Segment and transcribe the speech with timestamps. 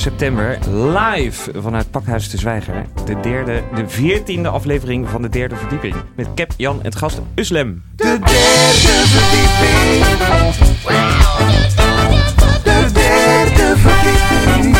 [0.00, 2.86] september, live vanuit Pakhuis de Zwijger.
[3.04, 5.94] De derde, de veertiende aflevering van de derde verdieping.
[6.14, 7.82] Met Cap, Jan en het gast Uslem.
[7.96, 10.04] De derde verdieping.
[12.62, 14.76] De derde verdieping.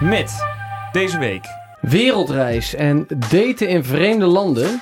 [0.00, 0.32] Met
[0.92, 1.44] deze week
[1.80, 4.80] Wereldreis en daten in vreemde landen.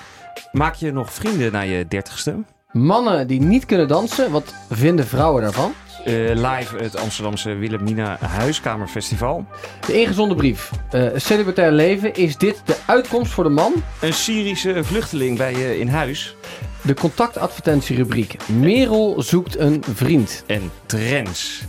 [0.52, 2.34] maak je nog vrienden na je dertigste.
[2.72, 5.74] Mannen die niet kunnen dansen, wat vinden vrouwen daarvan?
[6.04, 9.46] Eh, live het Amsterdamse Wilhelmina Huiskamerfestival.
[9.86, 10.70] De ingezonde brief.
[10.90, 13.72] Eh, celibatair leven, is dit de uitkomst voor de man?
[14.00, 16.36] Een Syrische vluchteling bij je in huis.
[16.82, 18.36] De contactadvertentierubriek.
[18.48, 20.44] Merel zoekt een vriend.
[20.46, 21.64] En trends.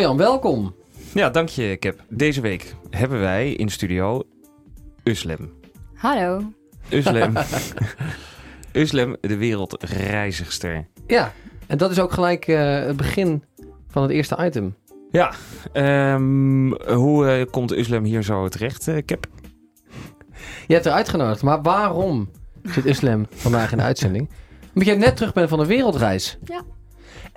[0.00, 0.74] Jan, welkom.
[1.14, 2.04] Ja, dank je Cap.
[2.08, 4.22] Deze week hebben wij in studio
[5.04, 5.52] Uslem.
[5.94, 6.42] Hallo.
[6.90, 7.34] Uslem.
[8.72, 10.86] Uslem, de wereldreizigster.
[11.06, 11.32] Ja,
[11.66, 13.44] en dat is ook gelijk eh, het begin
[13.88, 14.76] van het eerste item.
[15.10, 15.32] Ja,
[15.72, 19.26] ehm, hoe eh, komt Uslem hier zo terecht, eh, Cap?
[20.66, 22.30] Je hebt er uitgenodigd, maar waarom
[22.62, 24.30] zit Islem vandaag in de uitzending?
[24.74, 26.38] Omdat jij net terug bent van een wereldreis.
[26.44, 26.62] Ja.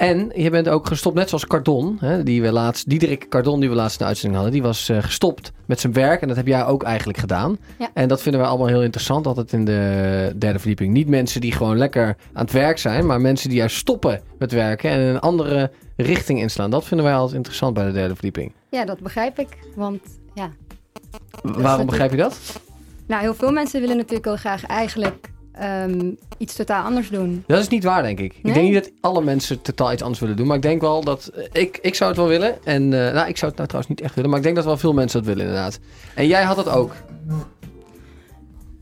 [0.01, 3.69] En je bent ook gestopt, net zoals Cardon, hè, die we laatst, Diederik Cardon, die
[3.69, 6.21] we laatst in de uitzending hadden, die was eh, gestopt met zijn werk.
[6.21, 7.57] En dat heb jij ook eigenlijk gedaan.
[7.80, 7.89] Ja.
[7.94, 10.94] En dat vinden we allemaal heel interessant, altijd in de derde verdieping.
[10.94, 14.51] Niet mensen die gewoon lekker aan het werk zijn, maar mensen die juist stoppen met
[14.51, 16.69] werken en een andere richting inslaan.
[16.71, 18.53] Dat vinden wij altijd interessant bij de derde verdieping.
[18.69, 19.48] Ja, dat begrijp ik.
[19.75, 20.00] Want
[20.33, 20.51] ja,
[21.44, 22.39] Waarom begrijp je dat?
[23.07, 25.30] nou, heel veel mensen willen natuurlijk heel graag eigenlijk
[25.62, 27.44] ehm, iets totaal anders doen.
[27.48, 28.34] Dat is niet waar, denk ik.
[28.44, 30.48] Ik denk niet dat alle mensen totaal iets anders willen doen.
[30.48, 31.28] Maar ik denk wel dat...
[31.36, 32.63] eh, Ik, ik zou het wel willen.
[32.66, 34.30] En eh, nou, ik zou het nou trouwens niet echt willen.
[34.30, 35.80] Maar ik denk dat wel veel mensen dat willen, inderdaad.
[36.16, 36.92] En jij had het ook.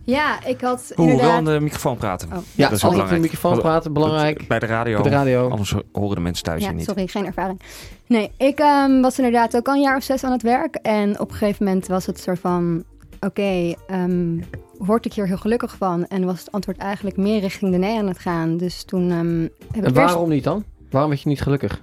[0.04, 1.38] Ja, ik had Hoe, wel inderdaad...
[1.38, 2.28] aan de microfoon praten.
[2.28, 2.34] Oh.
[2.34, 3.22] Dat Ja, is wel altijd in de belangrijk.
[3.22, 4.48] microfoon praten, belangrijk.
[4.48, 4.98] Bij de radio.
[4.98, 5.50] Op de radio.
[5.50, 6.86] Anders horen de mensen thuis Ja, je niet.
[6.86, 7.62] sorry, geen ervaring.
[8.08, 10.76] Nee, ik ehm, was inderdaad ook al een jaar of zes aan het werk.
[10.76, 12.84] En op een gegeven moment was het soort van...
[13.20, 14.40] Oké, ehm,
[14.78, 16.08] word ik hier heel gelukkig van?
[16.08, 18.58] En was het antwoord eigenlijk meer richting de nee aan het gaan.
[18.58, 19.94] Dus toen ehm, heb En ik eerst...
[19.96, 20.64] waarom niet dan?
[20.90, 21.82] Waarom werd je niet gelukkig?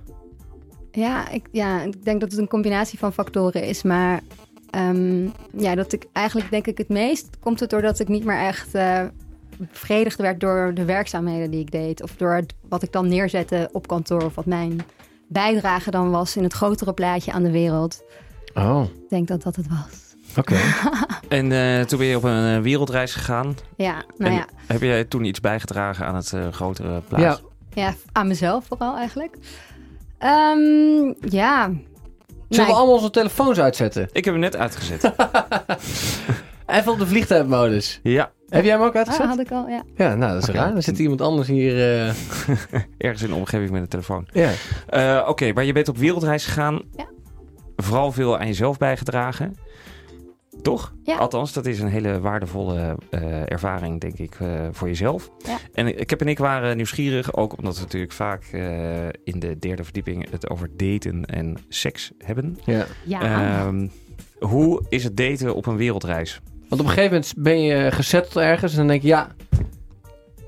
[0.92, 3.82] Ja ik, ja, ik denk dat het een combinatie van factoren is.
[3.82, 4.20] Maar
[4.70, 7.28] ehm, ja, dat ik eigenlijk denk ik het meest...
[7.40, 8.74] komt het doordat ik niet meer echt...
[8.74, 9.02] eh,
[9.58, 12.02] bevredigd werd door de werkzaamheden die ik deed.
[12.02, 14.22] Of door het- wat ik dan neerzette op kantoor.
[14.24, 14.80] Of wat mijn
[15.28, 18.02] bijdrage dan was in het grotere plaatje aan de wereld.
[18.54, 20.05] Oh, Ik denk dat dat het was.
[20.38, 20.56] Oké.
[21.28, 23.54] En eh, toen ben je op een eh, wereldreis gegaan.
[23.76, 27.42] Ja, nou En ja, Heb jij toen iets bijgedragen aan het eh, grotere ja, plaats?
[27.74, 29.36] ja, aan mezelf vooral eigenlijk.
[30.18, 31.64] Ehm, ja.
[31.64, 31.80] zullen
[32.48, 34.08] Nou, we allemaal onze telefoons uitzetten?
[34.12, 35.12] Ik heb hem net uitgezet.
[36.66, 38.00] Even op de vliegtuigmodus.
[38.02, 39.26] ja, Heb jij hem ook ah, uitgezet?
[39.26, 39.82] had ik al, ja.
[39.96, 40.72] Ja, nou, dat is raar.
[40.72, 42.00] Dan zit iemand anders hier.
[42.06, 42.12] eh,
[42.98, 44.28] ergens in de omgeving met een telefoon.
[44.32, 44.50] ja.
[44.88, 46.82] Eh, Oké, maar je bent op wereldreis gegaan.
[46.96, 47.04] Ja.
[47.76, 49.56] Vooral veel aan jezelf bijgedragen.
[50.62, 50.94] Toch?
[51.02, 51.16] Ja.
[51.16, 55.30] Althans, dat is een hele waardevolle eh, ervaring, denk ik, eh, voor jezelf.
[55.46, 55.56] Ja.
[55.72, 59.58] En ik heb en ik waren nieuwsgierig, ook omdat we natuurlijk vaak eh, in de
[59.58, 62.58] derde verdieping het over daten en seks hebben.
[62.64, 62.86] ja.
[63.04, 63.20] Ja,
[63.66, 63.88] Ehm,
[64.38, 66.40] hoe is het daten op een wereldreis?
[66.68, 68.72] Want op een gegeven moment ben je gezetteld ergens.
[68.72, 69.34] En dan denk je, ja.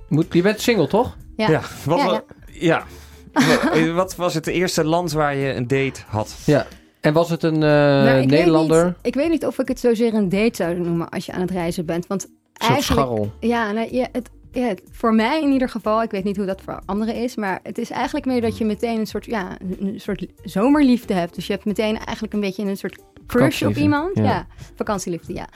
[0.08, 1.16] Moet, je bent single, toch?
[1.36, 1.60] ja.
[1.84, 2.84] Wat, Ja, wa- ja.
[3.72, 6.36] Wa- wat was het eerste land waar je een date had?
[6.44, 6.66] Ja.
[7.00, 8.84] En was het een eh, Nou, ik weet Nederlander?
[8.84, 11.40] niet- ik weet niet of ik het zozeer een date zou noemen als je aan
[11.40, 12.06] het reizen bent.
[12.06, 13.00] Want eigenlijk...
[13.00, 13.32] scharrel.
[13.40, 16.60] Ja, nou, ja, het, ja, voor mij in ieder geval, ik weet niet hoe dat
[16.60, 20.00] voor anderen is, maar het is eigenlijk meer dat je meteen een soort, ja, een
[20.00, 21.34] soort zomerliefde hebt.
[21.34, 24.16] Dus je hebt meteen eigenlijk een beetje een soort crush op iemand.
[24.16, 24.22] ja.
[24.24, 24.46] Ja.
[24.74, 25.48] vakantieliefde, ja.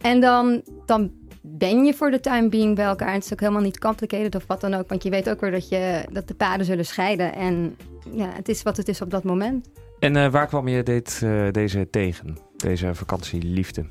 [0.00, 1.10] En dan, dan
[1.40, 3.08] ben je voor de time being bij elkaar.
[3.08, 5.40] En het is ook helemaal niet complicated of wat dan ook, want je weet ook
[5.40, 7.34] weer dat, je, dat de paden zullen scheiden.
[7.34, 7.76] En
[8.14, 9.68] ja, het is wat het is op dat moment.
[10.04, 12.36] En eh, waar kwam je dit, eh, deze tegen?
[12.56, 13.84] Deze vakantieliefde?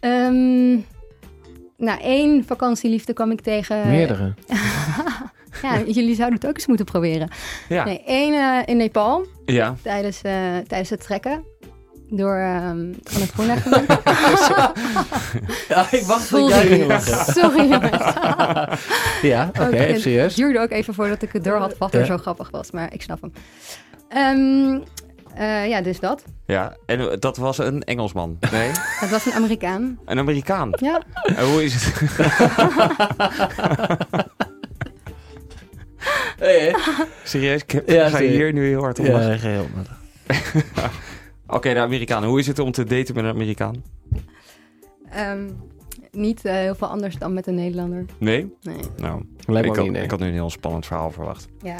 [0.00, 0.72] Ehm,
[1.76, 3.88] nou, één vakantieliefde kwam ik tegen.
[3.88, 4.34] Meerdere.
[5.62, 7.28] Ja, jullie zouden het ook eens moeten proberen.
[7.68, 7.84] Ja.
[7.84, 9.74] Nee, één eh, in Nepal Ja.
[9.82, 10.32] tijdens, eh,
[10.66, 11.44] tijdens het trekken.
[12.08, 13.88] Door ehm van het Groenleggebied.
[15.68, 17.00] Ja, ik wacht tot jij.
[17.40, 18.14] Sorry jongens.
[19.22, 22.06] Ja, oké, Ook- even Het duurde ook even voordat ik het door had wat er
[22.06, 22.70] zo grappig was.
[22.70, 23.32] Maar ik snap hem.
[24.08, 24.80] Ehm,
[25.34, 26.24] eh, ja, dus dat.
[26.46, 26.76] ja.
[26.86, 28.38] En eh, dat was een Engelsman?
[28.50, 28.70] Nee?
[29.00, 29.98] Het was een Amerikaan.
[30.04, 30.70] Een Amerikaan?
[30.80, 31.02] Ja,
[31.36, 32.02] En hoe is het?
[36.38, 36.74] Hey,
[37.24, 37.62] Serieus?
[37.62, 39.06] Ik heb, Ja, ga je hier nu heel hard om?
[39.06, 39.66] Ja, geheel.
[41.46, 42.24] Oké, de Amerikaan.
[42.24, 43.82] Hoe is het om te daten met een Amerikaan?
[45.10, 45.50] ehm,
[46.10, 48.04] niet eh, heel veel anders dan met een Nederlander.
[48.18, 48.54] Nee?
[48.62, 48.76] Nee.
[48.96, 51.48] Nou, ik had, ik had nu een heel spannend verhaal verwacht.
[51.62, 51.76] Ja.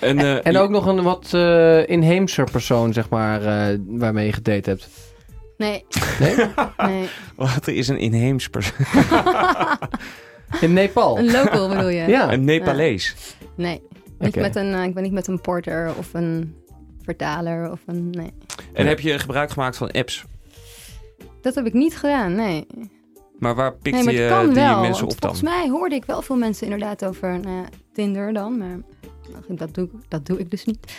[0.00, 4.32] En, eh, En ook nog een wat eh, inheemser persoon, zeg maar, eh, waarmee je
[4.32, 4.88] gedate hebt.
[5.56, 5.84] Nee.
[6.18, 6.36] Nee?
[6.90, 7.08] nee.
[7.34, 8.86] Wat is een inheems persoon?
[10.60, 11.18] In Nepal?
[11.18, 12.06] Een local bedoel je?
[12.16, 12.32] Ja.
[12.32, 13.14] Een Nepalees?
[13.56, 13.82] Nee.
[14.18, 16.54] Niet met een, ik ben niet met een porter of een
[17.02, 18.10] vertaler of een...
[18.10, 18.32] Nee.
[18.72, 20.24] En heb je gebruik gemaakt van apps?
[21.40, 22.66] Dat heb ik niet gedaan, nee.
[23.38, 24.80] Maar waar pikte nee, maar het je kan die wel.
[24.80, 25.18] mensen op dan?
[25.20, 28.58] volgens mij hoorde ik wel veel mensen inderdaad over nou ja, Tinder dan.
[28.58, 28.78] Maar
[29.48, 30.92] dat doe, ik- dat doe ik dus niet.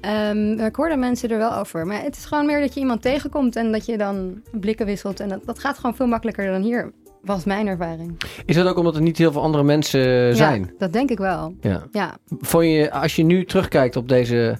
[0.00, 1.86] Ehm, ik hoorde mensen er wel over.
[1.86, 5.20] Maar het is gewoon meer dat je iemand tegenkomt en dat je dan blikken wisselt.
[5.20, 6.92] En dat, dat gaat gewoon veel makkelijker dan hier,
[7.22, 8.20] was mijn ervaring.
[8.46, 10.60] Is dat ook omdat er niet heel veel andere mensen zijn?
[10.62, 11.54] Ja, dat denk ik wel.
[11.60, 11.82] Ja.
[11.92, 14.58] Ja, Vond je, als je nu terugkijkt op deze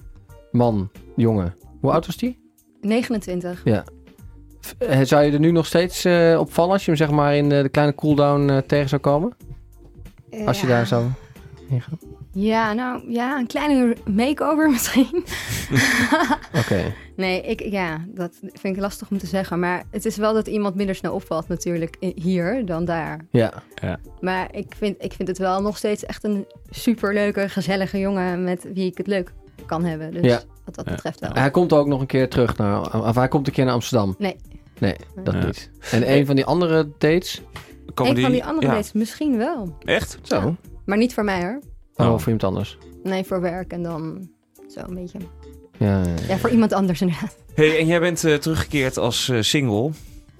[0.51, 2.39] man, jongen, hoe oud was die?
[2.81, 3.61] 29.
[4.59, 7.11] V- eh, Zou je er nu nog steeds eh, op vallen als je hem zeg
[7.11, 9.33] maar in eh, de kleine cooldown eh, tegen zou komen?
[10.45, 10.73] Als je Ja.
[10.73, 11.03] daar zo...
[11.69, 11.99] ingaan?
[12.37, 15.23] Ja, nou ja, een kleine makeover misschien.
[16.61, 16.93] Oké.
[17.15, 19.59] Nee, ik, ja, dat vind ik lastig om te zeggen.
[19.59, 23.25] Maar het is wel dat iemand minder snel opvalt natuurlijk hier dan daar.
[23.31, 23.53] Ja.
[24.21, 28.65] Maar ik vind, ik vind het wel nog steeds echt een superleuke, gezellige jongen met
[28.73, 29.31] wie ik het leuk
[29.65, 30.11] kan hebben.
[30.11, 30.39] Dus Ja.
[30.65, 30.91] wat dat Ja.
[30.91, 31.29] betreft wel.
[31.33, 33.03] Hij komt ook nog een keer terug naar...
[33.07, 34.15] Of hij komt een keer naar Amsterdam.
[34.17, 34.35] Nee.
[34.79, 35.45] Nee, dat Ja.
[35.45, 35.69] niet.
[35.91, 37.41] En een van die andere dates?
[37.93, 38.73] Komen een van die andere ja.
[38.73, 39.77] dates misschien wel.
[39.83, 40.17] Echt?
[40.21, 40.35] Zo.
[40.35, 40.55] Ja.
[40.85, 41.59] Maar niet voor mij hoor.
[41.95, 42.11] Oh, Oh.
[42.11, 42.77] voor iemand anders.
[43.03, 44.29] Nee, voor werk en dan
[44.73, 45.17] zo een beetje.
[45.77, 46.37] Ja, ja, ja.
[46.37, 47.35] Voor iemand anders inderdaad.
[47.53, 49.91] Hey, en jij bent eh, teruggekeerd als eh, single.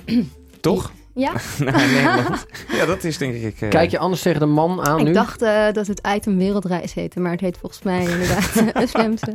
[0.59, 0.91] Toch?
[1.13, 2.45] Ja, Nederland.
[2.77, 3.61] ja, dat is denk ik...
[3.61, 5.11] eh, Kijk je anders tegen de man aan ik nu?
[5.13, 9.33] dacht eh, dat het item wereldreis heette, maar het heet volgens mij inderdaad een slimste.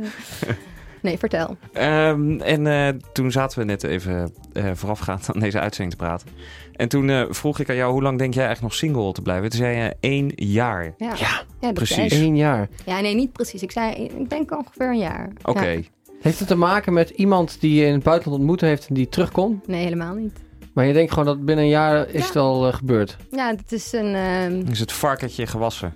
[1.01, 1.57] Nee, vertel.
[1.73, 6.27] Ehm, en eh, toen zaten we net even eh, voorafgaand aan deze uitzending te praten.
[6.75, 9.21] En toen eh, vroeg ik aan jou, hoe lang denk jij eigenlijk nog single te
[9.21, 9.49] blijven?
[9.49, 10.93] Toen zei je één jaar.
[10.97, 11.13] Ja,
[11.59, 12.13] Ja, precies.
[12.13, 12.69] Eén jaar.
[12.85, 13.61] Ja, nee, niet precies.
[13.63, 15.29] Ik zei, ik denk ongeveer een jaar.
[15.43, 15.67] Oké.
[15.69, 15.81] Ja.
[16.21, 19.09] Heeft het te maken met iemand die je in het buitenland ontmoet heeft en die
[19.09, 19.67] terugkomt?
[19.67, 20.39] Nee, helemaal niet.
[20.73, 22.25] Maar je denkt gewoon dat binnen een jaar is Ja.
[22.27, 23.17] het al gebeurd.
[23.31, 24.15] Ja, het is een...
[24.15, 25.93] ehm, Is het varkentje gewassen?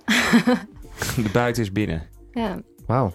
[1.16, 2.04] De buiten is binnen.
[2.32, 2.58] ja.
[2.86, 3.14] Wauw.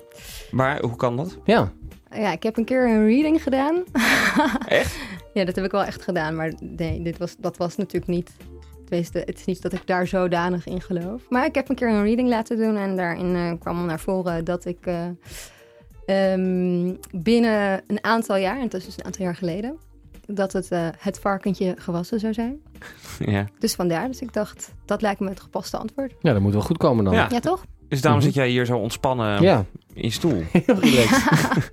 [0.51, 1.39] Maar hoe kan dat?
[1.45, 1.73] Ja.
[2.15, 3.83] Ja, ik heb een keer een reading gedaan.
[4.69, 4.99] Echt?
[5.35, 6.37] Ja, dat heb ik wel echt gedaan.
[6.37, 8.31] Maar nee, dit was, dat was natuurlijk niet...
[8.85, 11.23] Tenminste, het is niet dat ik daar zodanig in geloof.
[11.29, 12.77] Maar ik heb een keer een reading laten doen.
[12.77, 15.07] En daarin eh, kwam al naar voren dat ik eh,
[16.07, 18.57] ehm, binnen een aantal jaar...
[18.61, 19.77] En dat is dus een aantal jaar geleden...
[20.27, 22.61] Dat het, eh, het varkentje gewassen zou zijn.
[23.19, 23.47] Ja.
[23.59, 24.07] Dus vandaar.
[24.07, 26.15] Dus ik dacht, dat lijkt me het gepaste antwoord.
[26.21, 27.15] Ja, dat moet wel goed komen dan.
[27.15, 27.27] Ja.
[27.31, 27.65] Ja, toch?
[27.89, 28.29] Dus daarom Mhm.
[28.31, 29.65] zit jij hier zo ontspannen Ja,
[29.95, 30.43] in je stoel.
[30.53, 31.71] heel relaxed.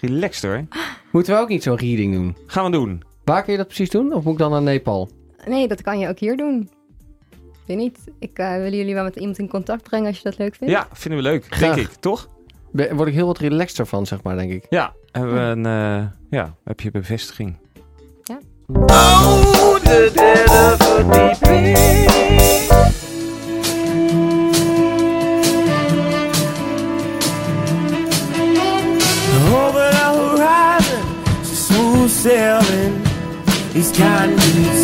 [0.00, 0.64] Relaxed hoor.
[1.12, 2.36] Moeten we ook niet zo'n reading doen?
[2.46, 3.02] Gaan we doen.
[3.24, 4.12] Waar kun je dat precies doen?
[4.12, 5.10] Of moet ik dan naar Nepal?
[5.46, 6.70] Nee, dat kan je ook hier doen.
[7.32, 7.98] Ik weet niet.
[8.18, 10.74] Ik eh, wil jullie wel met iemand in contact brengen als je dat leuk vindt.
[10.74, 11.44] Ja, vinden we leuk.
[11.48, 11.74] Graag.
[11.74, 12.28] Denk ik, toch?
[12.72, 14.66] Ben- Word ik heel wat relaxter van, zeg maar, denk ik.
[14.70, 14.92] Ja.
[15.12, 15.66] Hebben we een...
[15.66, 17.56] eh, ja, heb je bevestiging.
[18.66, 21.76] Oh, de derde verdieping.
[32.18, 33.00] Sailing
[33.72, 33.92] these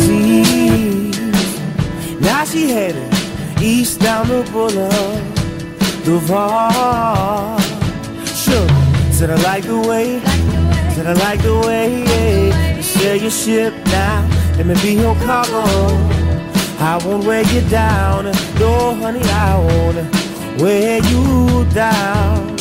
[0.05, 1.19] seas.
[2.21, 3.13] Now she headed
[3.61, 4.91] east down the boulevard.
[8.25, 8.67] Sure,
[9.11, 10.21] said I like the way,
[10.93, 12.05] said I like the way
[12.77, 14.25] you sail your ship now.
[14.55, 15.65] Let me be your cargo.
[16.79, 18.25] I won't weigh you down,
[18.59, 19.97] no honey, I won't
[20.61, 22.54] weigh you down.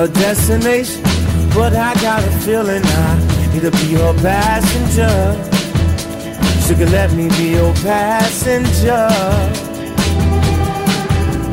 [0.00, 1.02] Her destination,
[1.54, 5.36] but I got a feeling I need to be her passenger.
[6.78, 9.08] Could let me be your passenger.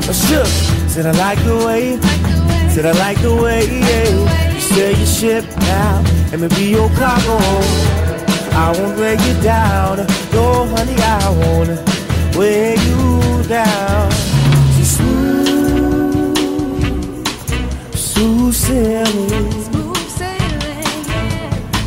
[0.07, 0.45] Oh, sure,
[0.87, 1.99] said I like the way,
[2.69, 6.01] said I like the way you sail your ship now,
[6.31, 7.39] let me be your cargo.
[8.55, 9.97] I won't weigh you down,
[10.31, 14.26] no honey, I won't weigh you down.
[18.57, 20.89] Smooth sailing.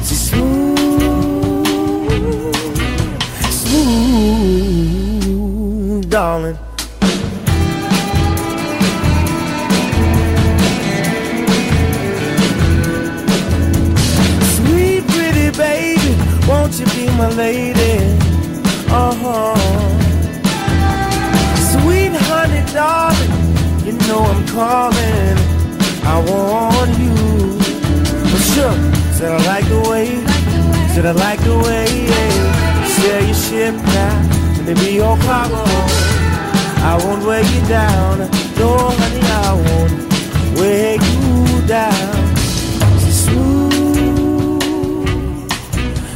[0.04, 1.66] She's smooth,
[5.00, 6.58] smooth, darling.
[14.54, 16.12] Sweet pretty baby,
[16.46, 17.94] won't you be my lady?
[18.88, 19.56] Uh huh.
[21.72, 23.32] Sweet honey, darling,
[23.84, 25.49] you know I'm calling.
[26.04, 27.14] I want you.
[28.30, 28.76] For sure,
[29.12, 30.06] said I like the way,
[30.94, 31.86] said I like the way.
[32.06, 32.86] Yeah.
[32.86, 34.16] Sail your ship now,
[34.58, 35.64] and they be your cargo.
[36.82, 38.18] I won't weigh you down,
[38.58, 39.92] no honey, I won't
[40.58, 42.36] weigh you down.
[43.00, 44.62] She's smooth,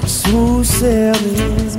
[0.06, 1.73] smooth sailing.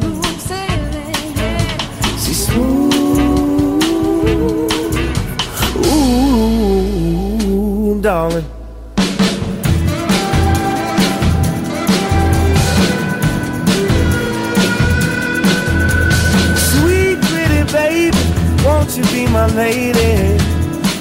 [18.86, 20.38] Won't you be my lady?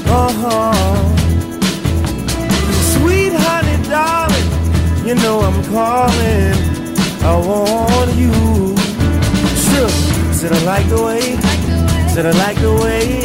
[0.07, 0.75] Huh.
[2.93, 4.49] Sweet honey, darling,
[5.07, 6.55] you know I'm calling.
[7.23, 8.33] I want you.
[9.67, 9.89] Sure,
[10.33, 11.37] said I like the way,
[12.09, 13.21] Said I like the way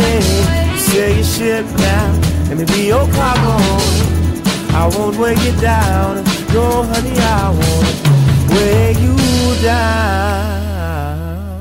[0.74, 2.20] you sail your ship now.
[2.50, 3.58] Let me be your cargo.
[4.74, 6.24] I won't weigh you down.
[6.54, 7.98] No, honey, I won't
[8.52, 9.16] weigh you
[9.62, 10.60] down.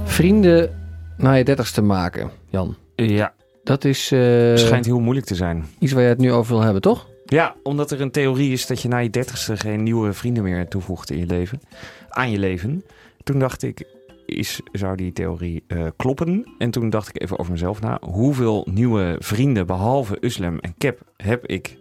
[0.05, 0.71] Vrienden
[1.17, 2.77] na je dertigste maken, Jan.
[3.07, 5.65] Ja, Dat is eh, schijnt heel moeilijk te zijn.
[5.79, 7.09] iets waar je het nu over wil hebben, toch?
[7.25, 10.69] Ja, omdat er een theorie is dat je na je dertigste geen nieuwe vrienden meer
[10.69, 11.61] toevoegt in je leven.
[12.09, 12.85] Aan je leven.
[13.23, 13.85] Toen dacht ik,
[14.27, 16.55] is, zou die theorie eh, kloppen?
[16.59, 17.99] En toen dacht ik even over mezelf na.
[18.01, 21.77] Hoeveel nieuwe vrienden, behalve Uslem en Cap, heb ik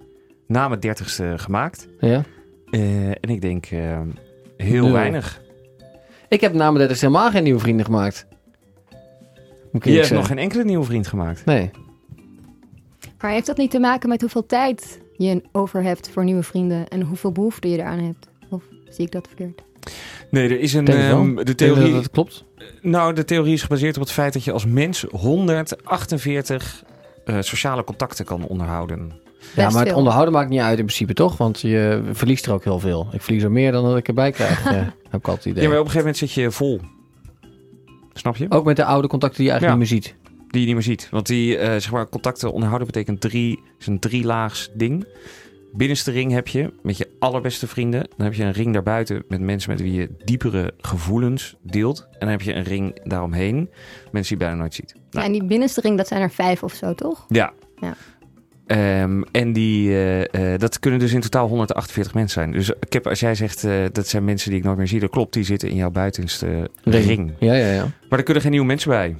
[0.47, 1.87] na mijn dertigste gemaakt?
[1.99, 2.23] Ja.
[2.69, 3.65] Eh, en ik denk,
[4.57, 5.41] heel weinig.
[6.29, 8.27] Ik heb na mijn dertigste helemaal geen nieuwe vrienden gemaakt.
[9.83, 11.45] Je hebt nog geen enkele nieuwe vriend gemaakt.
[11.45, 11.69] Nee.
[13.21, 16.87] Maar heeft dat niet te maken met hoeveel tijd je over hebt voor nieuwe vrienden
[16.87, 18.27] en hoeveel behoefte je eraan hebt?
[18.49, 19.61] Of zie ik dat verkeerd?
[20.31, 20.87] Nee, er is een.
[20.87, 21.93] Ehm, de theorie.
[21.93, 22.43] dat klopt.
[22.81, 26.83] Nou, de theorie is gebaseerd op het feit dat je als mens 148
[27.25, 28.97] eh, sociale contacten kan onderhouden.
[29.07, 29.15] Ja,
[29.55, 29.97] Best maar het veel.
[29.97, 31.37] onderhouden maakt niet uit in principe, toch?
[31.37, 33.07] Want je verliest er ook heel veel.
[33.11, 34.71] Ik verlies er meer dan dat ik erbij krijg, eh,
[35.09, 35.63] heb ik altijd idee.
[35.63, 36.79] Ja, maar op een gegeven moment zit je vol.
[38.17, 38.45] Snap je?
[38.49, 40.15] Ook met de oude contacten die je eigenlijk niet meer ziet.
[40.47, 41.07] Die je niet meer ziet.
[41.11, 45.07] Want die eh, zeg maar, contacten onderhouden betekent drie, is een drielaags ding.
[45.73, 48.07] Binnenste ring heb je met je allerbeste vrienden.
[48.17, 52.07] Dan heb je een ring daarbuiten met mensen met wie je diepere gevoelens deelt.
[52.11, 53.55] En dan heb je een ring daaromheen.
[54.11, 54.93] Mensen die je bijna nooit ziet.
[54.95, 57.25] Ja, Nou, en die binnenste ring, dat zijn er vijf of zo, toch?
[57.27, 57.53] Ja.
[57.81, 57.95] Ja.
[58.67, 62.51] Ehm, en die, eh, eh, dat kunnen dus in totaal 148 mensen zijn.
[62.51, 64.99] Dus ik heb, als jij zegt eh, dat zijn mensen die ik nooit meer zie,
[64.99, 65.33] dat klopt.
[65.33, 67.31] Die zitten in jouw buitenste ring.
[67.39, 67.85] Ja, ja, ja.
[68.09, 69.15] Maar er kunnen geen nieuwe mensen bij.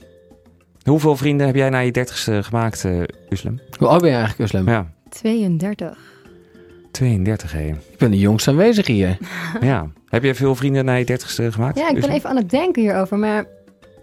[0.84, 3.60] Hoeveel vrienden heb jij na je dertigste gemaakt, eh Uslem?
[3.78, 4.68] Hoe oud ben je eigenlijk, Uslem?
[4.68, 5.98] Ja, 32.
[6.92, 7.68] 32 hé.
[7.68, 9.18] Ik ben de jongste aanwezig hier.
[9.62, 9.92] ja.
[10.08, 11.78] Heb jij veel vrienden na je dertigste gemaakt?
[11.78, 13.46] Ja, ik ben even aan het denken hierover, maar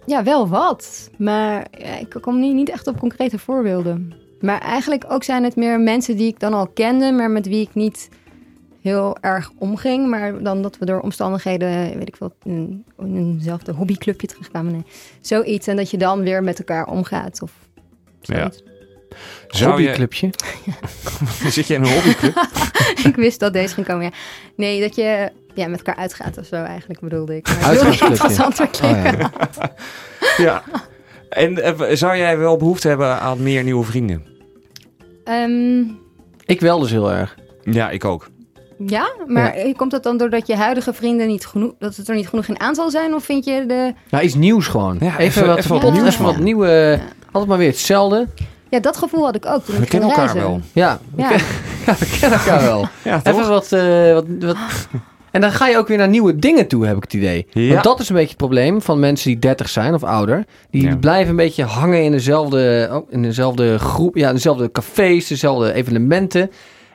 [0.05, 1.09] ja, wel wat.
[1.17, 4.24] Maar ja, ik kom niet, niet echt op concrete voorbeelden.
[4.41, 7.61] Maar eigenlijk ook zijn het meer mensen die ik dan al kende, maar met wie
[7.61, 8.09] ik niet
[8.81, 10.09] heel erg omging.
[10.09, 14.71] Maar dan dat we door omstandigheden, weet ik veel, in, in eenzelfde hobbyclubje terugkwamen.
[14.71, 14.85] Nee.
[15.21, 15.67] Zoiets.
[15.67, 17.41] En dat je dan weer met elkaar omgaat.
[17.41, 17.51] Of
[18.21, 18.63] zoiets.
[19.47, 20.29] Zou je, Hobbyclubje.
[21.55, 22.47] zit je in een hobbyclub?
[23.09, 24.03] ik wist dat deze ging komen.
[24.03, 24.11] Ja.
[24.55, 27.47] Nee, dat je ja, met elkaar uitgaat of zo eigenlijk bedoelde ik.
[27.47, 29.13] Maar ik wilde antwoord Oh,
[30.37, 30.63] ja.
[31.35, 34.23] En eh, zou jij wel behoefte hebben aan meer nieuwe vrienden?
[35.23, 35.79] Ehm,
[36.45, 37.35] Ik wel dus heel erg.
[37.63, 38.27] Ja, ik ook.
[38.85, 42.27] Ja, maar komt dat dan doordat je huidige vrienden niet genoeg, dat het er niet
[42.29, 43.13] genoeg in aantal zijn?
[43.13, 43.93] Of vind je de.
[44.09, 44.97] Nou, iets nieuws gewoon.
[44.99, 46.99] Ja, even, even- wat, even wat nieuws, even wat nieuwe...
[47.25, 48.27] Altijd maar weer hetzelfde.
[48.69, 50.49] Ja, dat gevoel had ik ook toen We ik ging kennen elkaar reizen.
[50.51, 50.61] wel.
[50.73, 51.27] Ja, we, Ja.
[51.27, 51.37] ken-
[51.85, 52.87] ja, we kennen elkaar wel.
[53.03, 54.57] Ja, Even wat, eh, wat, wat...
[55.35, 57.47] En dan ga je ook weer naar nieuwe dingen toe, heb ik het idee.
[57.49, 57.71] Ja.
[57.71, 60.45] Want dat is een beetje het probleem van mensen die 30 zijn of ouder.
[60.69, 60.95] Die Ja.
[60.95, 66.41] blijven een beetje hangen in dezelfde, oh, in dezelfde groep, ja, dezelfde cafés, dezelfde evenementen.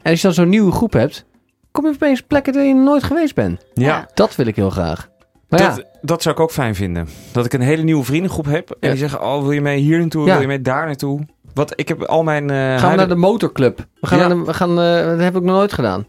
[0.03, 1.25] En als je dan zo'n nieuwe groep hebt,
[1.71, 3.61] kom je opeens op plekken waar je nooit geweest bent.
[3.75, 4.09] Ja, Ja.
[4.15, 5.09] Dat wil ik heel graag.
[5.49, 7.09] Maar dat, ja, dat zou ik ook fijn vinden.
[7.33, 8.71] Dat ik een hele nieuwe vriendengroep heb.
[8.71, 8.89] En Ja.
[8.89, 10.27] die zeggen, oh, wil je mee hier naartoe?
[10.27, 10.33] Ja.
[10.33, 11.21] Wil je mee daar naartoe?
[11.55, 12.51] Wat, ik heb al mijn...
[12.51, 13.87] eh, gaan we huidige- naar de motorclub.
[14.01, 14.27] We gaan Ja.
[14.29, 16.07] naar de, we gaan, eh, dat heb ik nog nooit gedaan.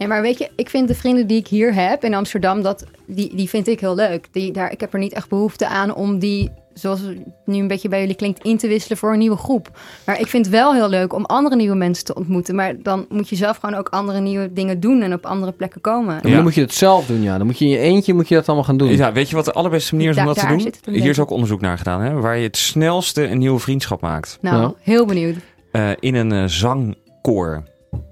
[0.00, 2.84] Nee, maar weet je, ik vind de vrienden die ik hier heb in Amsterdam, dat,
[3.06, 4.26] die, die vind ik heel leuk.
[4.32, 7.68] Die, daar, ik heb er niet echt behoefte aan om die, zoals het nu een
[7.68, 9.78] beetje bij jullie klinkt, in te wisselen voor een nieuwe groep.
[10.06, 12.54] Maar ik vind het wel heel leuk om andere nieuwe mensen te ontmoeten.
[12.54, 15.80] Maar dan moet je zelf gewoon ook andere nieuwe dingen doen en op andere plekken
[15.80, 16.20] komen.
[16.22, 16.34] Ja.
[16.34, 17.36] Dan moet je het zelf doen, ja.
[17.38, 18.96] Dan moet je in je eentje moet je dat allemaal gaan doen.
[18.96, 20.94] Ja, weet je wat de allerbeste manier is om Da- dat te doen?
[20.94, 22.12] Hier is ook onderzoek naar gedaan, hè?
[22.12, 24.38] Waar je het snelste een nieuwe vriendschap maakt.
[24.40, 24.72] Nou, Ja.
[24.80, 25.36] heel benieuwd.
[25.72, 27.62] Eh, in een eh, zangkoor.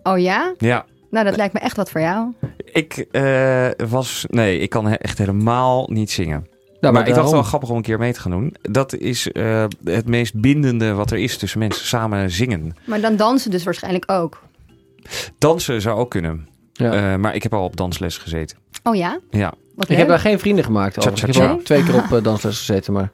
[0.02, 0.54] Oh ja?
[0.58, 2.32] Ja, Nou, dat lijkt me echt wat voor jou.
[2.72, 4.24] ik eh, was...
[4.28, 6.46] Nee, ik kan he- echt helemaal niet zingen.
[6.80, 8.54] Ja, maar ik dacht wel grappig om een keer mee te gaan doen.
[8.62, 11.86] Dat is eh, het meest bindende wat er is tussen mensen.
[11.86, 12.76] Samen zingen.
[12.86, 14.42] Maar dan dansen dus waarschijnlijk ook.
[15.38, 16.48] Dansen zou ook kunnen.
[16.72, 17.12] Ja.
[17.12, 18.58] Eh, maar ik heb al op dansles gezeten.
[18.82, 19.18] Oh ja?
[19.30, 20.98] Ja, Wat Ik heb daar geen vrienden gemaakt.
[20.98, 21.36] overigens.
[21.36, 23.10] Ik heb twee keer op dansles gezeten, maar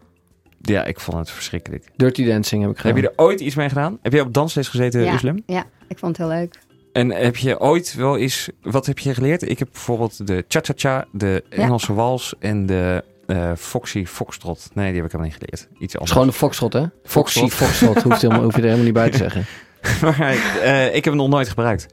[0.60, 1.88] ja ik vond het verschrikkelijk.
[1.96, 2.94] Dirty Dancing heb ik gedaan.
[2.94, 3.98] Heb je er ooit iets mee gedaan?
[4.02, 5.14] Heb je op dansles gezeten, Ja.
[5.14, 5.42] Uslem?
[5.46, 6.58] Ja, ik vond het heel leuk.
[6.94, 8.48] En heb je ooit wel eens...
[8.62, 9.48] Wat heb je geleerd?
[9.50, 14.70] Ik heb bijvoorbeeld de cha-cha-cha, de Engelse wals en de eh, Foxy Foxtrot.
[14.74, 15.68] Nee, die heb ik helemaal niet geleerd.
[15.72, 16.10] Iets is anders.
[16.12, 16.84] gewoon een foxtrot, hè?
[17.04, 17.68] Foxy Foxtrot.
[17.70, 18.02] foxtrot.
[18.02, 19.44] Hoeft helemaal, hoef je er helemaal niet bij te zeggen.
[20.02, 21.86] maar eh, ik heb hem nog nooit gebruikt.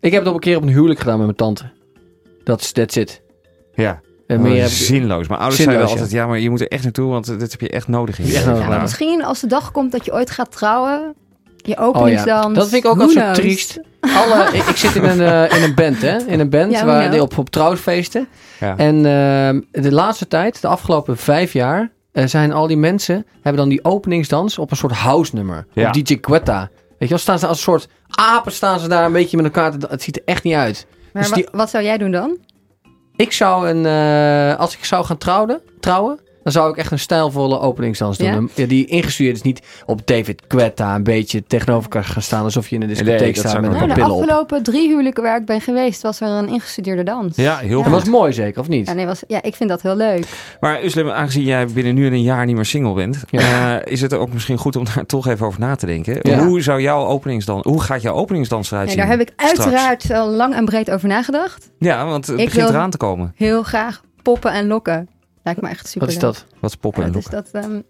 [0.00, 1.70] Ik heb het op een keer op een huwelijk gedaan met mijn tante.
[2.44, 3.22] Dat is that's it.
[3.74, 4.76] Ja, En maar meer heb ik...
[4.76, 5.28] zinloos.
[5.28, 6.10] Mijn ouders Zinloos, zeiden altijd...
[6.10, 8.44] Ja, maar je moet er echt naartoe, want dit heb je echt nodig in Ja,
[8.54, 8.80] maar Ja.
[8.80, 11.14] misschien als de dag komt dat je ooit gaat trouwen,
[11.68, 12.54] je Oh ja, openingsdans.
[12.54, 13.80] dat vind ik ook altijd zo triest.
[14.00, 16.16] Alle, ik, ik zit in een, eh, in een band, hè?
[16.26, 17.10] In een band Ja, waar ja.
[17.10, 18.28] die op, op trouwfeesten.
[18.60, 18.76] Ja.
[18.76, 23.56] En ehm, de laatste tijd, de afgelopen vijf jaar, eh, zijn al die mensen, hebben
[23.56, 25.66] dan die openingsdans op een soort house nummer.
[25.72, 25.86] Ja.
[25.88, 26.58] Op DJ Quetta.
[26.88, 29.46] Weet je wel, staan ze als een soort apen staan ze daar een beetje met
[29.46, 29.78] elkaar.
[29.78, 30.86] te- Het ziet er echt niet uit.
[31.12, 32.36] Maar Dus wa- die- wat zou jij doen dan?
[33.16, 36.98] Ik zou een, eh, als ik zou gaan trouwen, trouwen, dan zou ik echt een
[36.98, 38.50] stijlvolle openingsdans doen.
[38.54, 38.66] Ja?
[38.66, 42.74] Die ingestudeerd is niet op David Quetta een beetje tegenover elkaar gaan staan alsof je
[42.76, 44.20] in een Nee, discotheek dat staat met Nou, de pillen op.
[44.22, 47.36] afgelopen drie huwelijken waar ik ben geweest, was er een ingestudeerde dans.
[47.36, 47.84] Ja, heel Ja.
[47.84, 48.86] Dat was mooi zeker, of niet?
[48.86, 50.24] Ja, nee, was, ja, ik vind dat heel leuk.
[50.60, 53.80] Maar Uslim, aangezien jij binnen nu en een jaar niet meer single bent, Ja.
[53.80, 56.18] eh, is het ook misschien goed om daar toch even over na te denken.
[56.22, 56.38] Ja.
[56.44, 59.04] Hoe zou jouw openingsdans, hoe gaat jouw openingsdans eruit Nee, zien?
[59.06, 59.58] daar heb ik straks?
[59.60, 61.70] uiteraard al lang en breed over nagedacht.
[61.78, 63.32] Ja, want het Ik begint eraan te komen.
[63.36, 65.08] Heel graag poppen en lokken.
[65.48, 66.44] Lijkt me echt super Wat is dat?
[66.60, 67.52] Wat is poppen en dat is lokken?
[67.52, 67.80] dat, ehm,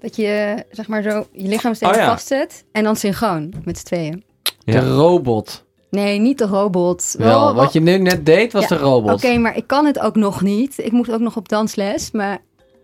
[0.00, 2.06] dat je zeg maar zo je lichaam steeds Oh ja.
[2.10, 4.24] vastzet en dan synchroon met z'n tweeën.
[4.64, 4.80] Ja.
[4.80, 5.64] De robot.
[5.90, 7.14] Nee, niet de robot.
[7.18, 9.12] Wel, Wel- wat je nu net deed was Ja, de robot.
[9.12, 10.78] Oké, maar ik kan het ook nog niet.
[10.78, 12.10] Ik moet ook nog op dansles.
[12.10, 12.38] Maar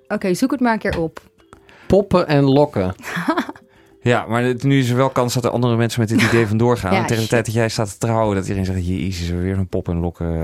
[0.09, 1.21] oké, zoek het maar een keer op.
[1.87, 2.95] Poppen en lokken.
[4.01, 6.47] Ja, maar het- nu is er wel kans dat er andere mensen met dit idee
[6.53, 6.93] vandoor gaan.
[6.93, 9.31] Ja, en tegen de tijd dat jij staat te trouwen, dat iedereen zegt, jezus, is
[9.31, 10.43] er weer een pop en lokken,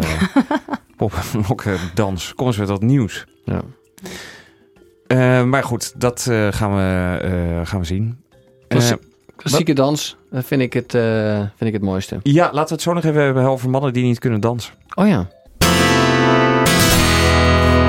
[0.96, 2.34] pop en lokken dans.
[2.34, 3.24] Kom eens met wat nieuws.
[3.44, 3.60] Ja.
[5.06, 8.18] Eh, maar goed, dat eh, gaan, we, eh, gaan we zien.
[8.68, 9.02] Klassie- Eh,
[9.36, 12.18] Klassieke dans, vind ik, het, eh, vind ik het mooiste.
[12.22, 14.74] ja, laten we het zo nog even hebben over mannen die niet kunnen dansen.
[14.94, 15.28] Oh ja.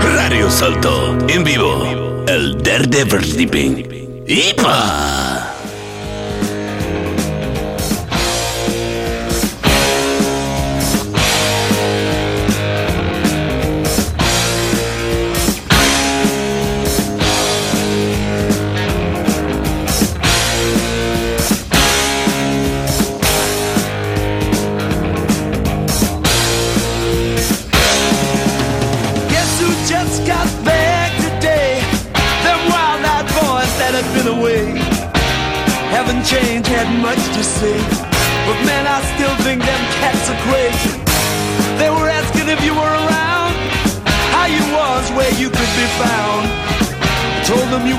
[0.02, 1.84] Radio Salto en vivo.
[2.26, 3.86] El derde verdieping.
[4.26, 5.35] ¡Ipa!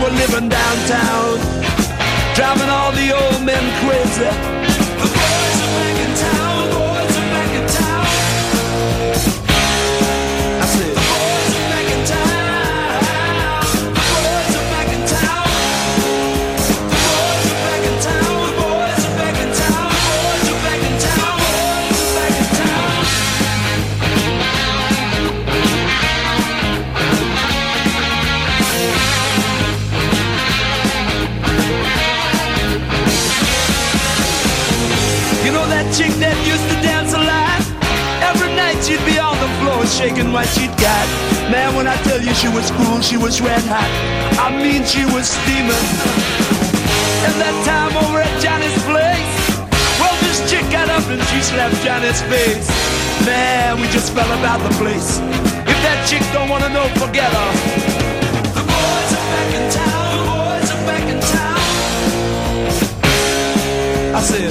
[0.02, 1.38] Were living downtown,
[2.35, 4.75] driving all the old men crazy.
[35.68, 37.61] That chick that used to dance a lot?
[38.22, 41.07] Every night she'd be on the floor shaking what she'd got.
[41.50, 43.90] Man, when I tell you she was cool, she was red hot.
[44.38, 45.87] I mean, she was steaming.
[47.26, 49.35] And that time over at Johnny's place,
[49.98, 52.68] well, this chick got up and she slapped Johnny's face.
[53.26, 55.18] Man, we just fell about the place.
[55.66, 57.50] If that chick don't wanna know, forget her.
[58.55, 60.07] The boys are back in town.
[60.14, 61.59] The boys are back in town.
[64.14, 64.50] I said,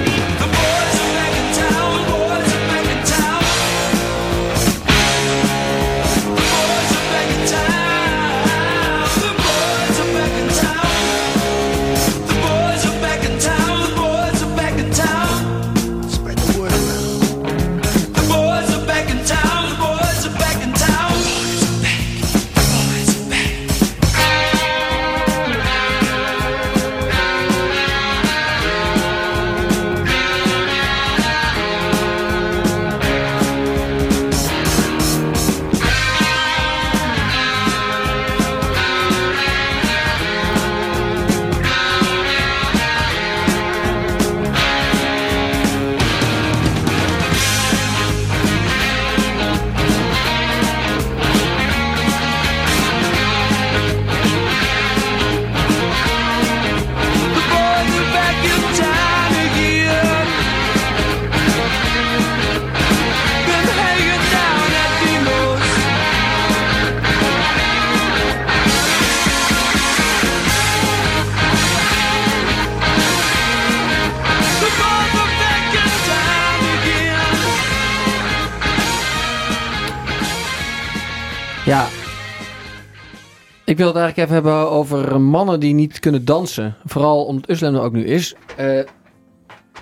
[83.71, 86.75] Ik wil het eigenlijk even hebben over mannen die niet kunnen dansen.
[86.85, 88.35] Vooral omdat Uslam er ook nu is.
[88.55, 88.79] Eh,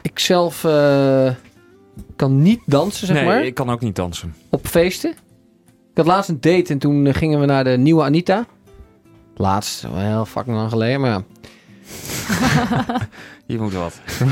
[0.02, 1.30] ik zelf eh,
[2.16, 4.36] kan niet dansen, zeg nee, maar, ik kan ook niet dansen.
[4.50, 5.10] op feesten.
[5.92, 8.46] Ik had laatst een date en toen gingen we naar de nieuwe Anita.
[9.36, 11.24] Laatst, wel heel fucking lang geleden, maar ja.
[13.46, 14.00] Je moet wat.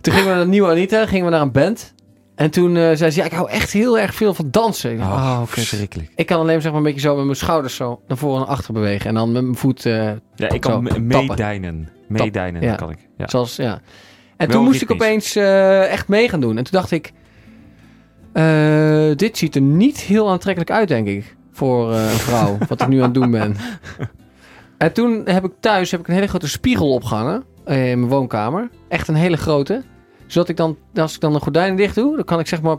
[0.00, 1.94] Toen gingen we naar de nieuwe Anita, gingen we naar een band.
[2.34, 4.90] En toen eh, zei ze, ja, ik hou echt heel erg veel van dansen.
[4.92, 6.10] Ik dacht, Oh, oh, verschrikkelijk.
[6.16, 8.48] Ik kan alleen zeg maar een beetje zo met mijn schouders zo naar voren en
[8.48, 9.08] achter bewegen.
[9.08, 11.88] En dan met mijn voet, eh, Ja, ik kan meedijnen.
[12.08, 12.74] Meedijnen Ja.
[12.74, 12.98] kan ik.
[13.16, 13.28] Ja.
[13.28, 13.80] zoals, ja.
[14.36, 16.56] En Wel toen moest ik opeens eh, echt mee gaan doen.
[16.58, 17.12] En toen dacht ik,
[19.18, 21.36] dit ziet er niet heel aantrekkelijk uit, denk ik.
[21.52, 23.56] Voor een vrouw, wat ik nu aan het doen ben.
[24.78, 28.10] En toen heb ik thuis heb ik een hele grote spiegel opgehangen eh, in mijn
[28.10, 28.70] woonkamer.
[28.88, 29.82] Echt een hele grote.
[30.26, 32.76] Zodat ik dan, als ik dan de gordijnen dicht doe, dan kan ik zeg maar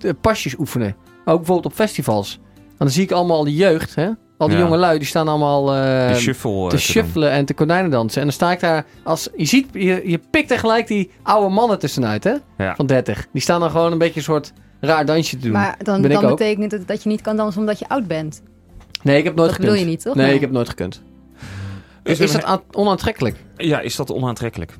[0.00, 0.94] eh, pasjes oefenen.
[1.24, 2.38] Ook bijvoorbeeld op festivals.
[2.78, 4.08] Dan zie ik allemaal die jeugd, hè?
[4.38, 4.62] Al die Ja.
[4.62, 6.50] jonge lui, die staan allemaal eh, De shuffle.
[6.62, 8.18] eh, te te shuffelen en te konijnen dansen.
[8.20, 9.28] En dan sta ik daar als...
[9.36, 12.34] Je ziet, je, je pikt er gelijk die oude mannen tussenuit, hè?
[12.58, 12.74] Ja.
[12.76, 13.26] Van 30.
[13.32, 15.52] Die staan dan gewoon een beetje een soort raar dansje te doen.
[15.52, 16.38] Maar dan, Ben ik dan ook.
[16.38, 18.42] betekent het dat je niet kan dansen omdat je oud bent.
[19.02, 19.70] nee, ik heb nooit dat gekund.
[19.72, 20.14] bedoel je niet, toch?
[20.14, 21.02] Nee, ik heb nooit gekund.
[22.02, 23.36] Dus is dat aan- onaantrekkelijk?
[23.56, 24.76] Ja, is dat onaantrekkelijk?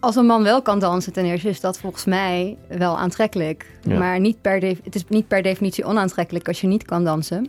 [0.00, 3.66] Als een man wel kan dansen ten eerste, is dat volgens mij wel aantrekkelijk.
[3.82, 3.98] Ja.
[3.98, 7.46] Maar niet per het is niet per definitie onaantrekkelijk als je niet kan dansen,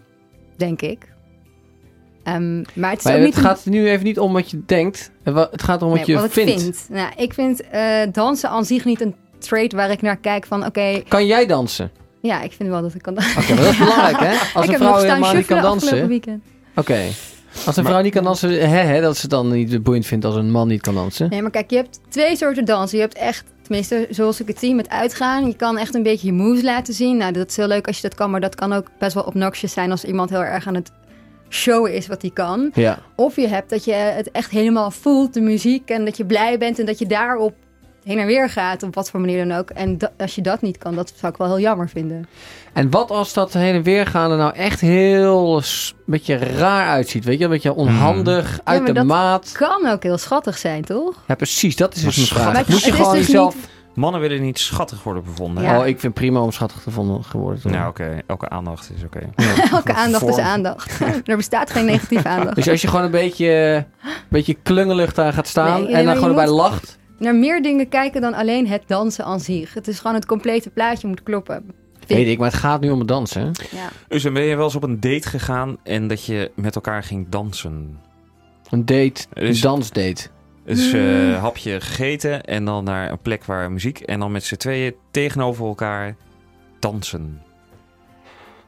[0.55, 1.15] denk ik.
[2.23, 4.61] Ehm, maar het is Maar ook het niet gaat nu even niet om wat je
[4.65, 5.11] denkt.
[5.23, 6.61] Het wa- Het gaat om wat nee, je wat ik vindt.
[6.61, 6.85] vind.
[6.89, 10.65] Nou, ik vind eh, dansen aan zich niet een trait waar ik naar kijk van
[10.65, 11.91] oké, Kan jij dansen?
[12.21, 13.41] ja, ik vind wel dat ik kan dansen.
[13.41, 14.33] Oké, dat is belangrijk, hè?
[14.59, 16.07] Als ik een vrouw helemaal niet kan dansen...
[16.07, 16.43] weekend.
[16.75, 16.99] Oké.
[17.67, 20.35] Als een vrouw niet kan dansen, hè, hè, dat ze dan niet boeiend vindt als
[20.35, 21.29] een man niet kan dansen.
[21.29, 22.97] Nee, maar kijk, je hebt twee soorten dansen.
[22.97, 25.47] Je hebt echt, tenminste zoals ik het zie, met uitgaan.
[25.47, 27.17] Je kan echt een beetje je moves laten zien.
[27.17, 29.23] Nou, dat is heel leuk als je dat kan, maar dat kan ook best wel
[29.23, 30.91] obnoxious zijn als iemand heel erg aan het
[31.49, 32.71] showen is wat hij kan.
[32.73, 32.99] Ja.
[33.15, 36.57] Of je hebt dat je het echt helemaal voelt, de muziek, en dat je blij
[36.57, 37.53] bent en dat je daarop
[38.07, 39.69] heen en weer gaat, op wat voor manier dan ook.
[39.69, 42.27] En als je dat niet kan, dat zou ik wel heel jammer vinden.
[42.73, 46.87] En wat als dat heen en weer gaan er nou echt heel s- beetje raar
[46.87, 47.25] uitziet?
[47.25, 49.51] Weet je, een beetje onhandig, uit maar de dat- maat.
[49.51, 51.13] Kan ook heel schattig zijn, toch?
[51.27, 52.67] Ja, precies, dat is dus mijn vraag.
[52.67, 53.55] Moet je gewoon dus jezelf...
[53.93, 55.63] Mannen willen niet schattig worden bevonden.
[55.63, 55.79] Ja.
[55.79, 57.61] Oh, ik vind prima om schattig te vonden geworden.
[57.61, 58.21] te Nou, oké.
[58.27, 59.19] Elke aandacht is oké.
[59.71, 60.99] Elke aandacht is aandacht.
[61.25, 62.55] er bestaat geen negatieve aandacht.
[62.55, 63.47] Dus als je gewoon een beetje,
[64.03, 66.97] een beetje klungelig daar gaat staan Nee, en dan gewoon erbij moet- lacht.
[67.17, 69.73] Naar meer dingen kijken dan alleen het dansen aan zich.
[69.73, 71.71] Het is gewoon het complete plaatje moet kloppen.
[72.07, 73.51] Weet ik, maar het gaat nu om het dansen.
[73.71, 73.89] Ja.
[74.07, 77.29] Dus ben je wel eens op een date gegaan en dat je met elkaar ging
[77.29, 77.99] dansen.
[78.69, 80.27] Een date, Dus- een dansdate.
[80.65, 80.99] Dus Mm.
[80.99, 84.95] eh hapje gegeten en dan naar een plek waar muziek en dan met z'n tweeën
[85.11, 86.15] tegenover elkaar
[86.79, 87.41] dansen.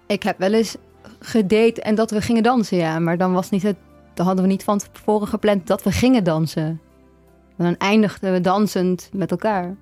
[0.07, 0.75] Ik heb wel eens
[1.19, 2.99] gedate en dat we gingen dansen, ja.
[2.99, 3.75] Maar dan was niet het.
[4.13, 6.81] Dan hadden we niet van tevoren gepland dat we gingen dansen.
[7.59, 9.75] En dan eindigden we dansend met elkaar.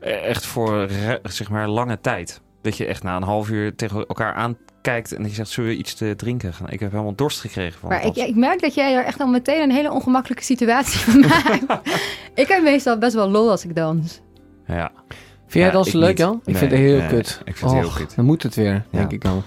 [0.00, 0.88] Eh, Echt voor
[1.22, 2.40] zeg maar lange tijd.
[2.62, 5.70] Dat je echt na een half uur tegen elkaar aankijkt en dat je zegt, zullen
[5.70, 6.70] we iets te drinken gaan?
[6.70, 9.26] Ik heb helemaal dorst gekregen van Maar ik, ik merk dat jij er echt al
[9.26, 11.90] meteen een hele ongemakkelijke situatie van maakt.
[12.34, 14.20] ik heb meestal best wel lol als ik dans.
[14.66, 14.90] Ja.
[15.06, 16.18] Vind jij Ja, dansen leuk.
[16.18, 16.34] Jan?
[16.36, 17.40] Ik Nee, vind het heel nee, kut.
[17.44, 18.16] ik vind het heel kut.
[18.16, 19.16] Dan moet het weer, denk Ja.
[19.16, 19.42] ik dan.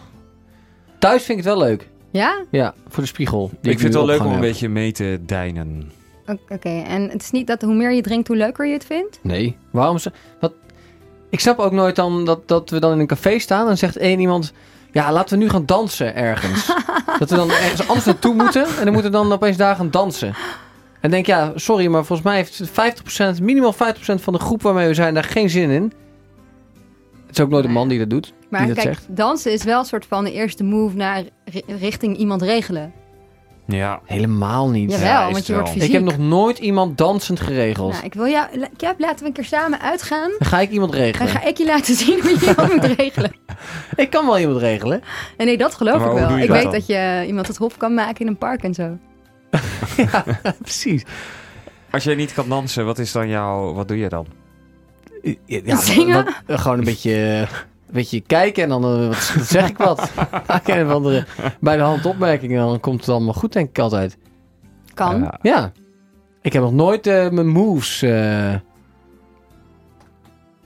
[1.00, 1.88] Thuis vind ik het wel leuk.
[2.12, 2.44] Ja?
[2.52, 3.50] Ja, voor de spiegel.
[3.62, 5.92] Ik vind het wel leuk om een beetje mee te deinen.
[6.50, 9.20] Oké, en het is niet dat hoe meer je drinkt, hoe leuker je het vindt?
[9.22, 9.58] Nee.
[9.72, 10.12] Waarom ze...
[10.40, 10.54] Wat...
[11.30, 13.98] Ik snap ook nooit dan dat, dat we dan in een café staan en zegt
[13.98, 14.54] één iemand...
[14.92, 16.66] Ja, laten we nu gaan dansen ergens.
[17.20, 19.92] dat we dan ergens anders naartoe moeten en dan moeten we dan opeens daar gaan
[19.92, 20.34] dansen.
[21.02, 22.70] En denk ja, sorry, maar volgens mij heeft
[23.40, 25.94] 50%, minimaal 50% van de groep waarmee we zijn daar geen zin in.
[27.28, 28.34] Het is ook nooit een man die dat doet.
[28.50, 29.16] Maar die dat kijk, zegt.
[29.16, 32.94] dansen is wel een soort van de eerste move naar ri- richting iemand regelen.
[33.68, 34.00] Ja.
[34.06, 34.92] Helemaal niet.
[34.92, 35.84] Jawel, Ja, want je wordt fysiek.
[35.88, 37.92] Ik heb nog nooit iemand dansend geregeld.
[37.92, 38.48] Nou, ik wil jou...
[38.78, 40.30] Ja, laten we een keer samen uitgaan.
[40.40, 41.28] Dan ga ik iemand Dan regelen.
[41.28, 43.32] ga ik je laten zien hoe je iemand moet regelen.
[43.96, 45.02] Ik kan wel iemand regelen.
[45.38, 46.38] En nee, dat geloof Maar ik wel.
[46.38, 46.72] Ik dat weet dan?
[46.72, 48.98] dat je iemand het hop kan maken in een park en zo.
[50.12, 50.24] ja,
[50.62, 51.04] precies.
[51.92, 53.74] Als jij niet kan dansen, wat is dan jouw...
[53.74, 54.26] Wat doe je dan?
[55.46, 56.24] Ja, Zingen?
[56.26, 57.48] wat- wat- gewoon een beetje,
[57.88, 60.12] een beetje kijken en dan eh, wat, zeg ik wat.
[60.48, 61.26] Maak een of andere
[61.60, 64.18] bij de hand opmerking en dan komt het allemaal goed, denk ik altijd.
[64.94, 65.20] Kan.
[65.22, 65.40] Ja.
[65.42, 65.72] Ja.
[66.42, 68.56] Ik heb nog nooit eh, mijn moves eh,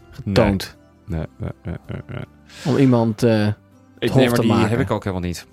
[0.10, 0.78] getoond.
[1.06, 2.24] Nee, nee, nee, nee, nee.
[2.66, 3.24] Om iemand...
[3.24, 3.54] eh, Ik,
[4.10, 4.70] hof nee, maar te die maken.
[4.70, 5.48] heb ik ook helemaal niet.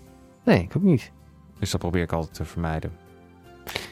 [0.44, 1.12] nee, ik ook niet.
[1.58, 2.92] Dus dat probeer ik altijd te vermijden.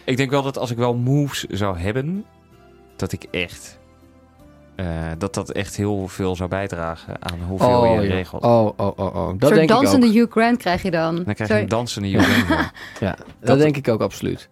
[0.04, 2.24] Ik denk wel dat als ik wel moves zou hebben,
[2.96, 3.78] dat ik echt
[4.76, 4.86] eh,
[5.18, 8.14] dat dat echt heel veel zou bijdragen aan hoeveel je ja.
[8.14, 8.42] regelt.
[8.42, 9.28] oh, oh, oh, oh.
[9.28, 10.12] Een Dat soort denk ik dansende ook.
[10.12, 11.14] Hugh Grant krijg je dan.
[11.24, 12.70] Dan krijg je een dansende Hugh Grant.
[13.00, 14.48] Ja, dat, Dat- denk ik ook absoluut.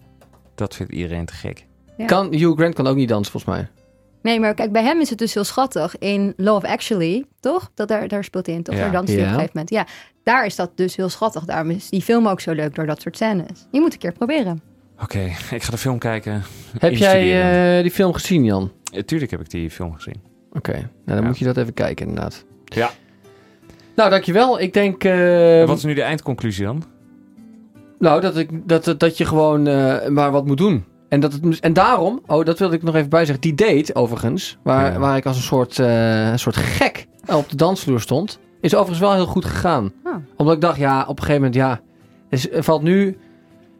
[0.54, 1.66] Dat vindt iedereen te gek.
[1.96, 2.06] Ja.
[2.06, 3.68] Kan, Hugh Grant kan ook niet dansen, volgens mij.
[4.22, 5.98] Nee, maar kijk, bij hem is het dus heel schattig.
[5.98, 7.70] In Love Actually, toch?
[7.74, 8.74] Dat daar, daar speelt hij in, toch?
[8.74, 8.80] Ja.
[8.80, 9.22] Daar danst hij Ja.
[9.22, 9.88] op een gegeven moment.
[9.88, 11.44] Ja, daar is dat dus heel schattig.
[11.44, 13.66] Daarom is die film ook zo leuk door dat soort scènes.
[13.70, 14.62] Je moet een keer proberen.
[15.04, 15.18] Oké,
[15.50, 16.42] ik ga de film kijken.
[16.78, 18.72] Heb jij eh, die film gezien, Jan?
[18.92, 20.16] Eh, Tuurlijk heb ik die film gezien.
[20.52, 21.22] Oké, nou dan Ja.
[21.22, 22.44] moet je dat even kijken, inderdaad.
[22.64, 22.90] Ja.
[23.96, 24.60] Nou, dankjewel.
[24.60, 25.04] Ik denk...
[25.04, 26.82] eh, Wat is nu de eindconclusie dan?
[27.98, 30.84] Nou, dat, ik, dat, dat je gewoon eh, maar wat moet doen.
[31.08, 33.40] En, dat het, en daarom, oh, dat wilde ik nog even bijzeggen.
[33.40, 34.98] Die date, overigens, waar, Ja.
[34.98, 39.00] waar ik als een soort, eh, een soort gek op de dansvloer stond, is overigens
[39.00, 39.92] wel heel goed gegaan.
[40.04, 40.14] Oh.
[40.36, 41.80] Omdat ik dacht, ja, op een gegeven moment, ja,
[42.30, 43.16] is, er valt nu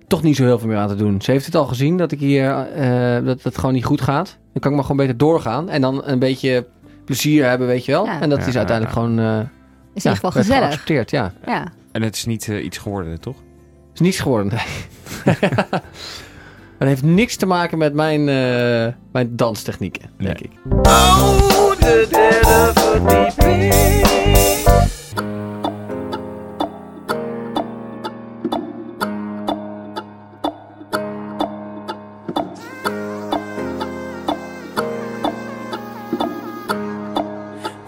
[0.06, 1.20] toch niet zo heel veel meer aan te doen.
[1.22, 4.36] Ze heeft het al gezien dat ik hier, eh, dat het gewoon niet goed gaat.
[4.52, 6.66] Dan kan ik maar gewoon beter doorgaan en dan een beetje
[7.04, 8.04] plezier hebben, weet je wel.
[8.04, 8.20] Ja.
[8.20, 9.02] En dat Ja, is uiteindelijk ja.
[9.02, 9.46] gewoon, eh Is in ja,
[9.94, 10.64] ieder geval werd gezellig.
[10.64, 11.32] geaccepteerd, ja.
[11.46, 11.64] Ja.
[11.92, 13.36] En het is niet eh, iets geworden, toch?
[13.94, 14.52] is niets geworden.
[14.52, 15.34] nee.
[16.78, 20.50] Het heeft niks te maken met mijn, eh, mijn danstechnieken, denk Nee.
[20.50, 20.86] ik.
[20.86, 21.74] Oh,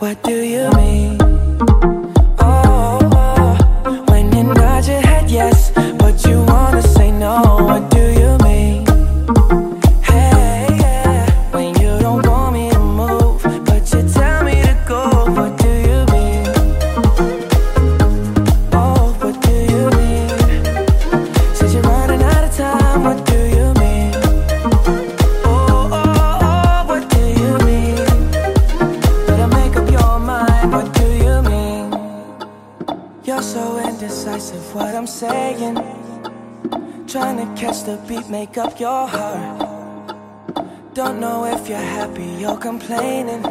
[0.07, 0.75] What do you
[42.18, 43.42] if you're complaining.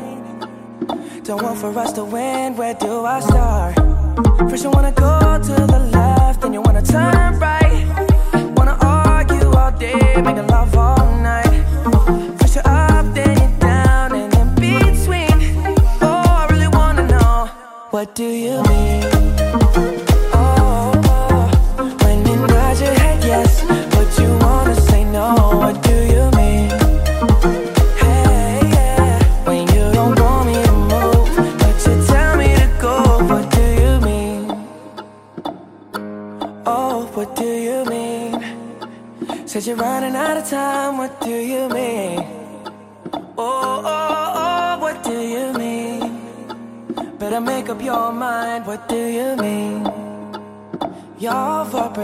[1.23, 3.75] Don't want for us to win, where do I start?
[4.49, 7.85] First, you wanna go to the left, then you wanna turn right.
[8.57, 11.04] Wanna argue all day, making love all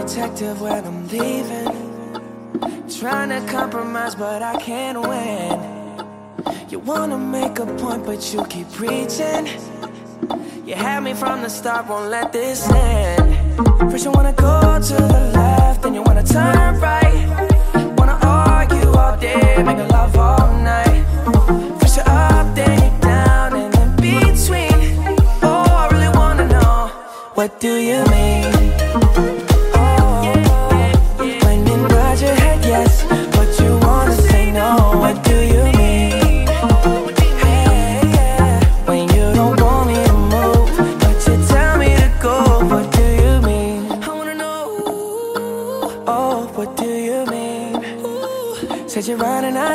[0.02, 1.70] You're when I'm leaving.
[2.98, 5.60] Trying to compromise, but I can't win.
[6.68, 9.46] You wanna make a point, but you keep preaching.
[10.66, 13.36] You had me from the start, won't let this end.
[13.92, 17.24] First, you wanna go to the left, then you wanna turn right.
[17.96, 21.04] Wanna argue all day, make love all night.
[21.78, 25.16] First, you're up, then you're down, and in between.
[25.44, 26.90] Oh, I really wanna know,
[27.34, 28.21] what do you mean?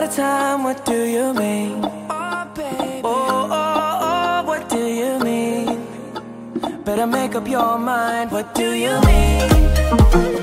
[0.07, 0.63] Time.
[0.63, 1.81] What do you mean?
[2.09, 3.01] Oh, baby.
[3.03, 5.81] Oh, oh, oh, what do you mean?
[6.83, 8.31] Better make up your mind.
[8.31, 10.36] What do you mean?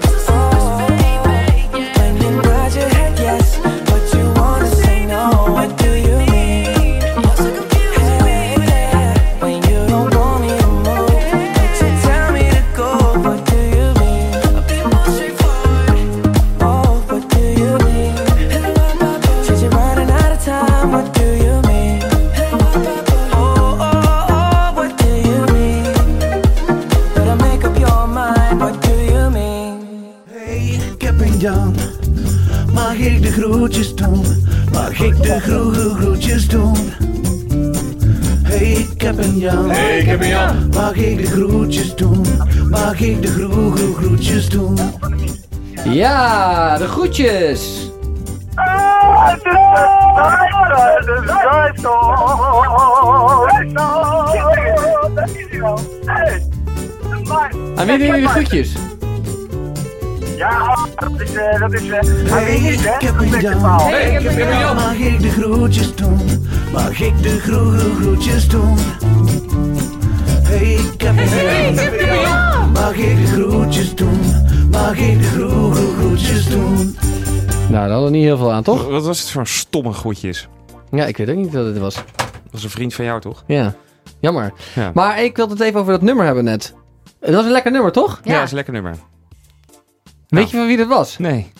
[55.58, 55.78] Wel.
[56.04, 56.42] Hey,
[57.24, 58.72] maar- Aan wie doen jullie groetjes?
[60.36, 62.00] Ja, dat is, eh, dat is, eh,
[62.32, 62.94] Hey, niet, hè?
[62.94, 63.80] ik heb een Jan.
[63.80, 64.74] Hey, ik heb een Jan.
[64.76, 66.48] Mag ik de groetjes doen?
[66.72, 68.78] Mag ik de groe groe groetjes doen?
[70.42, 72.72] Hey, ik heb een Jan.
[72.72, 74.43] Mag ik de groetjes doen?
[74.74, 76.96] Mag ik groetjes doen?
[77.50, 78.88] Nou, daar hadden we niet heel veel aan, toch?
[78.88, 80.48] Wat was het voor stomme groetjes?
[80.90, 81.94] Ja, ik weet ook niet wat het was.
[81.94, 83.44] Dat was een vriend van jou, toch?
[83.46, 83.74] Ja,
[84.20, 84.52] jammer.
[84.74, 84.90] Ja.
[84.94, 86.74] Maar ik wilde het even over dat nummer hebben net.
[87.20, 88.20] Dat was een lekker nummer, toch?
[88.24, 88.34] Ja, Ja.
[88.34, 88.94] dat is een lekker nummer.
[90.28, 91.18] Weet je van wie dat was?
[91.18, 91.52] Nee.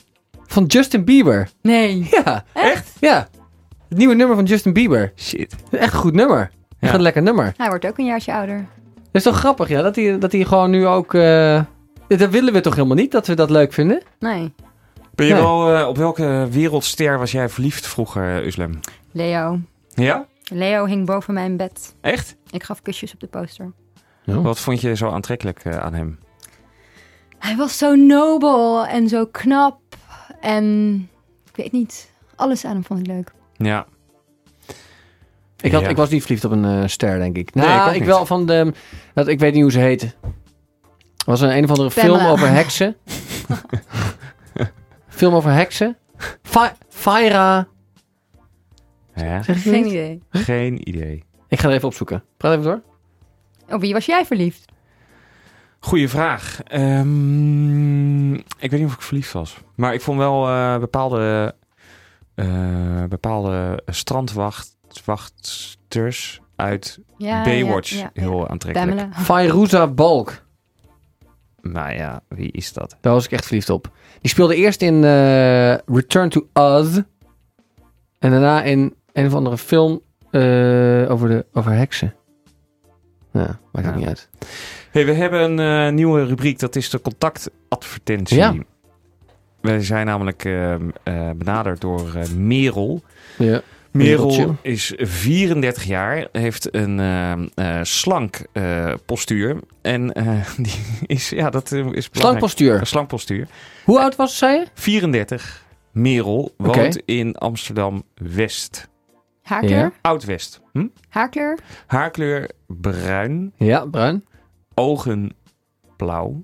[0.47, 1.49] Van Justin Bieber.
[1.63, 2.09] Nee.
[2.11, 2.45] Ja.
[2.53, 2.91] Echt?
[3.01, 3.29] Ja.
[3.89, 5.13] Het nieuwe nummer van Justin Bieber.
[5.17, 5.55] Shit.
[5.71, 6.41] Echt een goed nummer.
[6.41, 6.95] Echt Ja.
[6.95, 7.55] een lekker nummer.
[7.57, 8.57] Hij wordt ook een jaartje ouder.
[8.95, 9.83] Dat is toch grappig, ja?
[9.83, 11.15] Dat hij, dat hij gewoon nu ook...
[11.15, 11.61] eh,
[12.09, 14.03] Dat willen we toch helemaal niet, dat we dat leuk vinden?
[14.19, 14.53] Nee.
[15.15, 15.43] Ben je Nee.
[15.43, 18.81] wel, eh, op welke wereldster was jij verliefd vroeger, eh, Uslem?
[19.13, 19.59] Leo.
[19.95, 20.27] Ja?
[20.53, 21.95] Leo hing boven mijn bed.
[22.01, 22.37] Echt?
[22.51, 23.73] Ik gaf kusjes op de poster.
[24.25, 26.19] Wat vond je zo aantrekkelijk eh, aan hem?
[27.39, 29.79] Hij was zo nobel en zo knap.
[30.41, 30.95] En
[31.51, 32.11] ik weet niet.
[32.37, 33.33] Alles aan hem vond ik leuk.
[33.57, 33.87] Ja.
[35.61, 35.89] Ik, had, Ja.
[35.89, 37.55] ik was niet verliefd op een ster, denk ik.
[37.55, 38.73] Nee, Nou, ik ook ik, wel van de...
[39.15, 40.13] Dat, ik weet niet hoe ze heette.
[41.25, 42.19] Was een, een of andere Pamela.
[42.19, 42.97] film over heksen.
[45.09, 45.97] film over heksen.
[46.43, 47.67] Fa Faira.
[49.15, 49.43] ja.
[49.43, 50.23] Geen idee.
[50.31, 51.25] Geen idee.
[51.49, 52.25] Ik ga er even opzoeken.
[52.37, 52.83] Praat even door.
[53.75, 54.73] Op wie was jij verliefd?
[55.81, 56.61] Goeie vraag.
[56.65, 59.57] Ehm, ik weet niet of ik verliefd was.
[59.75, 61.55] Maar ik vond wel eh, bepaalde,
[62.35, 68.97] eh, bepaalde strandwachters uit Ja, Baywatch ja, ja, heel aantrekkelijk.
[68.97, 69.13] Pamela.
[69.23, 70.44] Fairuza Balk.
[71.73, 72.97] Nou ja, wie is dat?
[73.01, 73.91] Daar was ik echt verliefd op.
[74.21, 76.97] Die speelde eerst in eh, Return to Oz.
[78.19, 80.01] En daarna in een of andere film
[80.31, 80.41] eh,
[81.11, 82.15] over, de, over heksen.
[83.33, 83.93] Ja, maakt Ja.
[83.93, 84.29] ook niet uit.
[84.91, 86.59] Hey, we hebben een eh, nieuwe rubriek.
[86.59, 88.37] Dat is de contactadvertentie.
[88.37, 88.55] Ja.
[89.61, 90.81] We zijn namelijk eh, eh,
[91.37, 93.03] benaderd door Merel.
[93.39, 93.61] Ja.
[93.95, 94.55] Merel Mereltje.
[94.63, 97.33] is 34 jaar, heeft een eh,
[97.79, 99.59] eh, slank eh, postuur.
[99.83, 100.73] En eh, die
[101.07, 102.09] is, ja, dat is belangrijk.
[102.13, 102.81] Slankpostuur.
[102.81, 103.49] Een slank postuur.
[103.85, 104.67] Hoe oud was je?
[104.75, 105.63] 34.
[105.93, 108.89] Merel woont in Amsterdam-West.
[109.43, 109.79] Haarkleur?
[109.79, 109.93] Ja.
[110.01, 110.61] Oud-West.
[110.73, 110.87] Hm?
[111.09, 111.59] Haarkleur?
[111.87, 114.25] Haarkleur bruin, Ja, bruin.
[114.75, 115.33] ogen
[115.97, 116.43] blauw.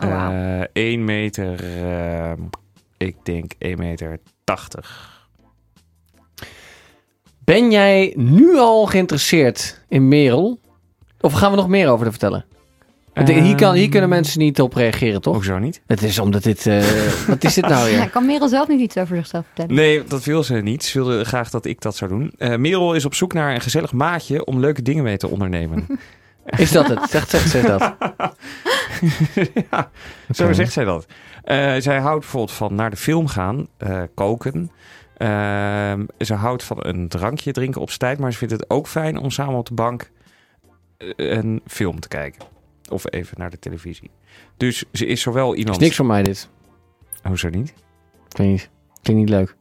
[0.00, 0.32] Oh, wauw.
[0.32, 1.64] Eh 1 meter,
[2.96, 5.13] ik denk 1 meter 80.
[7.44, 10.58] Ben jij nu al geïnteresseerd in Merel?
[11.20, 12.44] Of gaan we nog meer over te vertellen?
[13.14, 15.36] Want hier, kan, hier kunnen mensen niet op reageren, toch?
[15.36, 15.82] Ook zo niet?
[15.86, 16.66] Het is omdat dit...
[16.66, 16.82] eh,
[17.28, 18.10] wat is dit nou Ja, weer?
[18.10, 19.74] kan Merel zelf niet iets over zichzelf vertellen?
[19.74, 20.84] Nee, dat wil ze niet.
[20.84, 22.32] Ze wilde graag dat ik dat zou doen.
[22.38, 25.86] Eh Merel is op zoek naar een gezellig maatje om leuke dingen mee te ondernemen.
[26.56, 27.10] Is dat het?
[27.10, 27.94] Zegt, zegt ze dat?
[29.70, 29.90] ja,
[30.32, 31.06] zo zegt zij dat.
[31.44, 34.70] Eh, zij houdt bijvoorbeeld van naar de film gaan, eh, koken.
[35.24, 39.16] Ehm, ze houdt van een drankje drinken op tijd, maar ze vindt het ook fijn
[39.18, 40.10] om samen op de bank
[40.96, 42.44] eh, een film te kijken.
[42.90, 44.10] Of even naar de televisie.
[44.56, 45.80] Dus ze is zowel is iemand...
[45.80, 46.48] niks voor mij dit.
[47.22, 47.74] Hoezo niet?
[48.28, 48.70] Weet niet.
[49.02, 49.56] Klinkt niet leuk.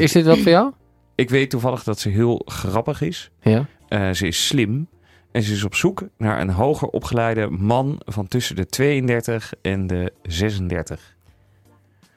[0.00, 0.72] Is dit wat voor jou?
[1.14, 3.30] Ik weet toevallig dat ze heel grappig is.
[3.40, 3.66] Ja.
[3.88, 4.88] Eh, ze is slim.
[5.30, 9.86] En ze is op zoek naar een hoger opgeleide man van tussen de 32 en
[9.86, 11.16] de 36.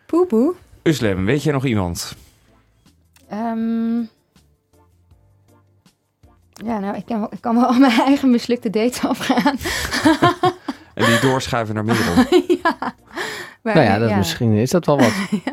[0.05, 0.53] Poepoe.
[0.83, 2.15] Uslem, weet jij nog iemand?
[3.29, 3.97] Ehm,
[6.65, 9.55] ja, nou, ik kan, wel- ik kan wel mijn eigen mislukte date afgaan.
[10.93, 12.13] En die doorschuiven naar Merel.
[12.63, 12.77] ja.
[13.61, 15.13] Maar, Nou ja, dat Misschien is dat wel wat.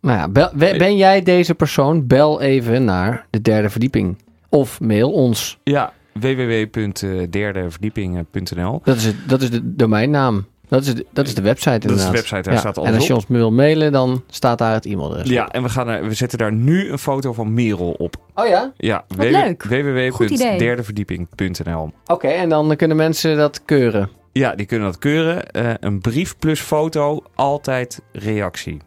[0.00, 2.06] Nou ja, bel- we- ben jij deze persoon?
[2.06, 4.22] Bel even naar de derde verdieping.
[4.48, 5.58] Of mail ons.
[5.64, 10.46] Ja, www.derdeverdieping.nl Dat is, het, dat is de domeinnaam.
[10.68, 12.12] Dat is, de, dat is de website Dat is de inderdaad.
[12.30, 13.18] website, daar staat alles En als je op.
[13.18, 15.28] ons wil mailen, dan staat daar het e-mailadres.
[15.28, 18.16] Ja, en we, gaan er, we zetten daar nu een foto van Merel op.
[18.34, 18.72] Oh ja?
[18.76, 24.08] Ja, www.derdeverdieping.nl Oké, en dan kunnen mensen dat keuren.
[24.32, 25.50] Ja, die kunnen dat keuren.
[25.50, 28.78] Eh, een brief plus foto, altijd reactie.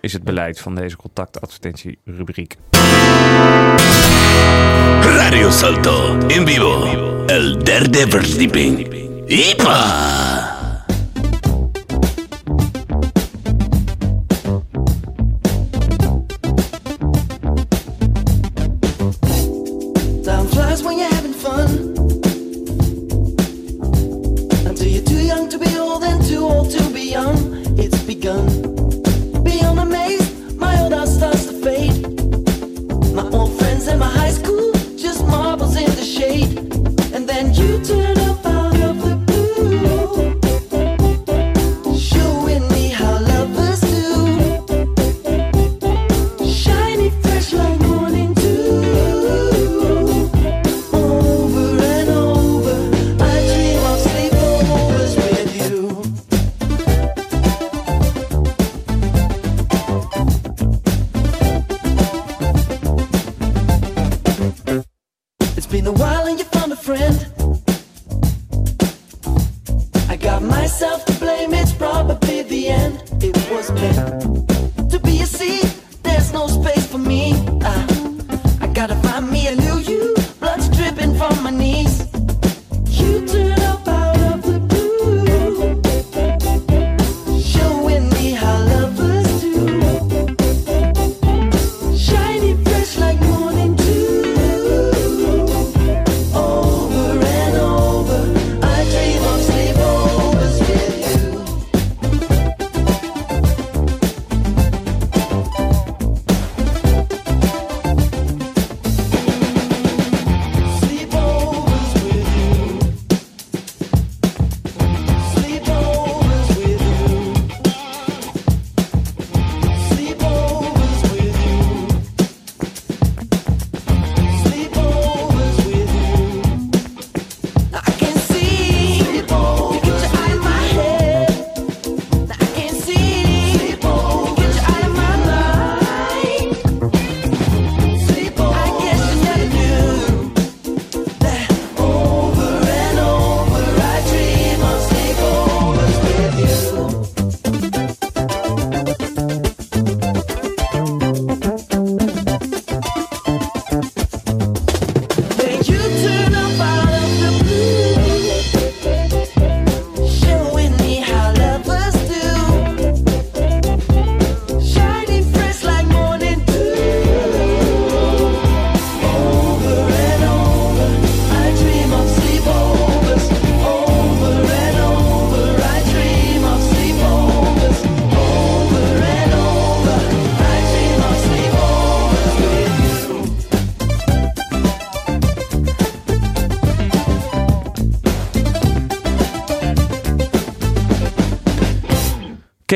[0.00, 2.56] Is het beleid van deze contactadvertentie-rubriek.
[5.00, 6.84] Radio Salto, en vivo,
[7.26, 8.86] el derde verdieping.
[9.26, 10.37] ¡Ipa!
[20.24, 21.68] Time flies when you're having fun.
[24.66, 27.36] Until you're too young to be old and too old to be young.
[27.78, 28.57] It's begun.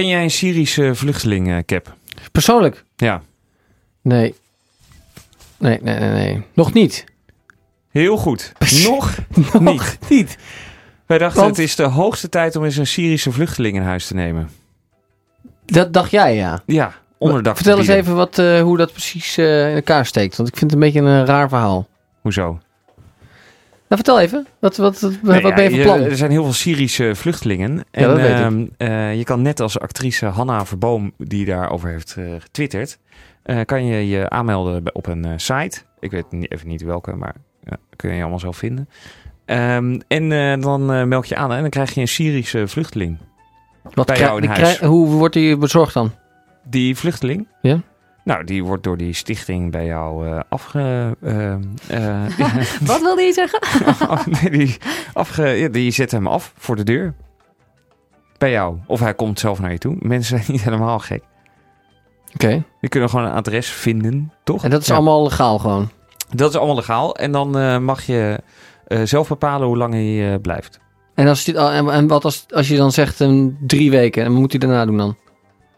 [0.03, 1.95] Ken jij een Syrische vluchteling, eh, Cap?
[2.33, 2.85] Persoonlijk?
[2.97, 3.23] Ja.
[4.03, 4.35] Nee.
[5.59, 6.43] Nee, nee, nee, nee.
[6.55, 7.05] Nog niet.
[7.91, 8.53] Heel goed.
[8.85, 9.17] Nog
[9.61, 9.99] niet.
[10.09, 10.37] niet.
[11.07, 14.07] Wij dachten Want- het is de hoogste tijd om eens een Syrische vluchteling in huis
[14.07, 14.51] te nemen.
[15.65, 16.63] Dat dacht jij, ja.
[16.67, 17.57] Ja, onderdak.
[17.57, 20.37] te Vertel eens even wat, eh, hoe dat precies eh, in elkaar steekt.
[20.37, 21.89] Want ik vind het een beetje een raar verhaal.
[22.21, 22.61] Hoezo?
[23.93, 24.47] Nou, vertel even.
[24.59, 26.01] Wat, wat, wat, Nee, wat ben je van plan?
[26.01, 27.85] Er zijn heel veel Syrische vluchtelingen.
[27.91, 28.37] En dat weet ik.
[28.37, 32.99] ehm, eh, je kan net als actrice Hanna Verboom, die daarover heeft eh, getwitterd,
[33.43, 35.83] eh, kan je je aanmelden op een site.
[36.01, 37.35] Ik weet niet, even niet welke, maar
[37.97, 38.89] kun je allemaal zo vinden.
[39.45, 43.19] Ehm, en dan meld je aan en dan krijg je een Syrische vluchteling.
[43.95, 44.79] Wat bij jou in huis.
[44.79, 46.13] hoe wordt die bezorgd dan?
[46.65, 47.47] Die vluchteling?
[47.63, 47.81] Ja.
[48.25, 51.17] Nou, die wordt door die stichting bij jou eh, afge...
[51.21, 51.59] eh, eh,
[52.81, 53.61] Wat wilde je zeggen?
[54.59, 54.77] die,
[55.13, 57.15] afge, ja, die zet hem af voor de deur.
[58.39, 58.77] Bij jou.
[58.87, 59.97] Of hij komt zelf naar je toe.
[59.99, 61.23] Mensen zijn niet helemaal gek.
[62.35, 62.63] Oké.
[62.81, 64.65] Die kunnen gewoon een adres vinden, toch?
[64.65, 64.95] En dat is Ja.
[64.95, 65.91] allemaal legaal gewoon?
[66.35, 67.17] Dat is allemaal legaal.
[67.17, 68.41] En dan mag je
[69.05, 70.81] zelf bepalen hoe lang hij blijft.
[71.15, 74.41] En, als die, en, wat als, als je dan zegt een drie weken, en wat
[74.41, 75.17] moet hij daarna doen dan?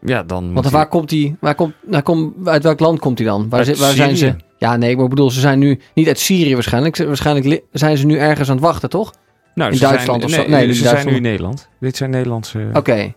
[0.05, 1.35] Ja, dan Want waar komt hij?
[1.39, 3.49] Waar komt, waar komt, uit welk land komt hij dan?
[3.49, 4.35] Waar, waar zijn ze?
[4.57, 6.97] Ja, nee, maar ik bedoel, ze zijn nu niet uit Syrië waarschijnlijk.
[6.97, 9.13] Waarschijnlijk li- zijn ze nu ergens aan het wachten, toch?
[9.55, 10.51] nou, in Duitsland zijn, of zo?
[10.55, 11.69] Nee, ze zijn nu in Nederland.
[11.79, 12.69] Dit zijn Nederlandse...
[12.73, 13.13] Oké.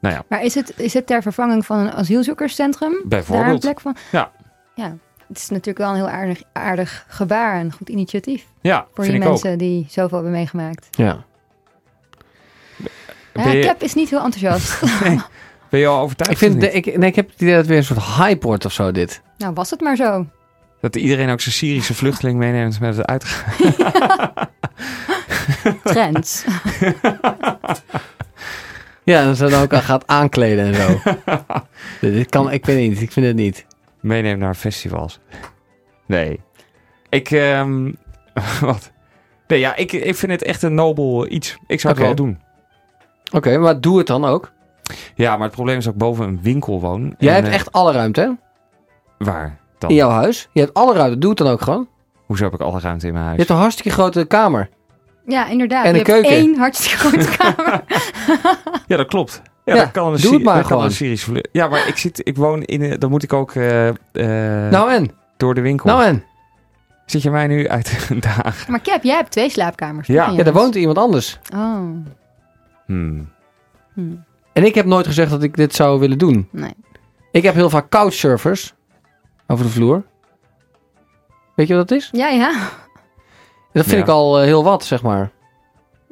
[0.00, 2.90] Nou ja, Maar is het, is het ter vervanging van een asielzoekerscentrum?
[2.92, 3.60] Daar een bijvoorbeeld.
[3.60, 3.96] plek van?
[4.12, 4.30] Ja.
[4.74, 4.96] Ja,
[5.28, 8.46] het is natuurlijk wel een heel aardig, aardig gebaar en goed initiatief.
[8.60, 10.86] Ja, Voor vind die ik mensen die zoveel hebben meegemaakt.
[10.90, 11.24] Ja.
[13.34, 14.82] Ja, je, Cap is niet heel enthousiast.
[15.74, 16.86] ben je al overtuigd Ik, vind, of de, niet?
[16.86, 18.92] ik, nee, ik heb het idee dat het weer een soort hype wordt of zo,
[18.92, 19.22] dit.
[19.38, 20.26] nou, was het maar zo.
[20.80, 23.54] Dat iedereen ook zijn Syrische vluchteling meeneemt met het uitgaan.
[25.84, 26.44] Trends.
[29.04, 31.00] Ja, en dat ze dan ook al gaat aankleden en zo.
[32.00, 33.66] dit kan, ik weet niet, ik vind het niet.
[34.00, 35.20] meeneemt naar festivals.
[36.06, 36.40] Nee.
[37.08, 37.92] Ik, ehm,
[38.60, 38.90] wat?
[39.46, 41.56] Nee, ja, ik, ik vind het echt een nobel iets.
[41.66, 42.40] Ik zou het wel doen.
[43.32, 44.52] Oké, maar doe het dan ook.
[45.14, 47.14] Ja, maar het probleem is dat ik boven een winkel woon.
[47.18, 48.30] Jij En, hebt eh, echt alle ruimte, hè?
[49.26, 49.90] Waar dan?
[49.90, 50.48] In jouw huis.
[50.52, 51.88] Je hebt alle ruimte, doe het dan ook gewoon.
[52.26, 53.38] Hoezo heb ik alle ruimte in mijn Je huis?
[53.40, 54.68] hebt een hartstikke grote kamer.
[55.26, 55.84] Ja, inderdaad.
[55.84, 56.30] En je een hebt keuken.
[56.38, 57.84] één hartstikke grote kamer.
[58.86, 59.42] Ja, dat klopt.
[59.64, 61.34] Ja, Ja, dat kan een, doe het maar dat kan gewoon.
[61.34, 62.82] een Ja, maar ik, zit, ik woon in...
[62.82, 63.94] een- Dan moet ik ook eh, eh,
[64.70, 65.10] nou en?
[65.36, 65.88] door de winkel.
[65.90, 66.24] Nou en?
[67.06, 68.68] Zit je mij nu uit een dag?
[68.68, 70.06] maar Cap, jij hebt twee slaapkamers.
[70.06, 70.26] Ja.
[70.30, 71.38] je Ja, daar woont iemand anders.
[71.54, 71.78] Oh,
[72.86, 73.28] Hmm.
[73.94, 74.12] hm.
[74.54, 76.48] En ik heb nooit gezegd dat ik dit zou willen doen.
[76.50, 76.74] nee.
[77.30, 78.74] Ik heb heel vaak couchsurfers
[79.46, 80.02] over de vloer.
[81.54, 82.08] Weet je wat dat is?
[82.12, 82.52] Ja, ja.
[83.72, 84.02] Dat vind Ja.
[84.02, 85.30] ik al eh, heel wat, zeg maar.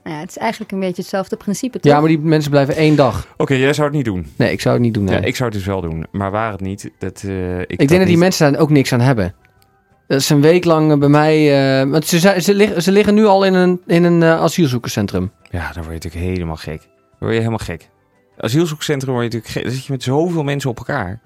[0.04, 1.92] Nou ja, het is eigenlijk een beetje hetzelfde principe, toch?
[1.92, 3.26] Ja, maar die mensen blijven één dag.
[3.36, 4.32] Oké, jij zou het niet doen.
[4.36, 5.04] Nee, ik zou het niet doen.
[5.04, 5.20] Nee.
[5.20, 6.06] Ja, ik zou het dus wel doen.
[6.10, 7.22] Maar waar het niet, dat...
[7.26, 9.34] eh, ik Ik denk dat die niet- mensen daar ook niks aan hebben.
[10.06, 11.36] Dat is een week lang eh, bij mij...
[11.82, 14.40] eh, want ze, zijn- ze, liggen, ze liggen nu al in een, in een eh,
[14.40, 15.30] asielzoekerscentrum.
[15.50, 16.80] Ja, dan word je natuurlijk helemaal gek.
[16.80, 17.88] Dan word je helemaal gek.
[18.42, 21.20] Asielzoekcentrum word je natuurlijk zit je met zoveel mensen op elkaar.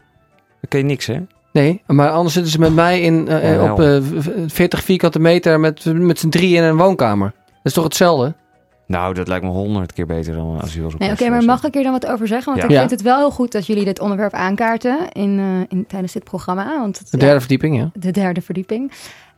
[0.61, 1.21] Dan kun je niks, hè?
[1.53, 4.83] Nee, maar anders zitten ze met mij in, eh, Ja, op eh, v- v- 40
[4.85, 7.33] vierkante meter met, met z'n drie in een woonkamer.
[7.47, 8.35] Dat is toch hetzelfde?
[8.87, 10.99] Nou, dat lijkt me honderd keer beter dan een asielzoeker.
[10.99, 12.47] Nee, oké, maar mag ik er dan wat over zeggen?
[12.47, 12.65] Want Ja.
[12.65, 12.79] ik Ja.
[12.79, 16.25] vind het wel heel goed dat jullie dit onderwerp aankaarten in, eh, in, tijdens dit
[16.25, 16.79] programma.
[16.81, 17.91] Want het, De ja, derde verdieping, ja.
[17.95, 18.93] de derde verdieping.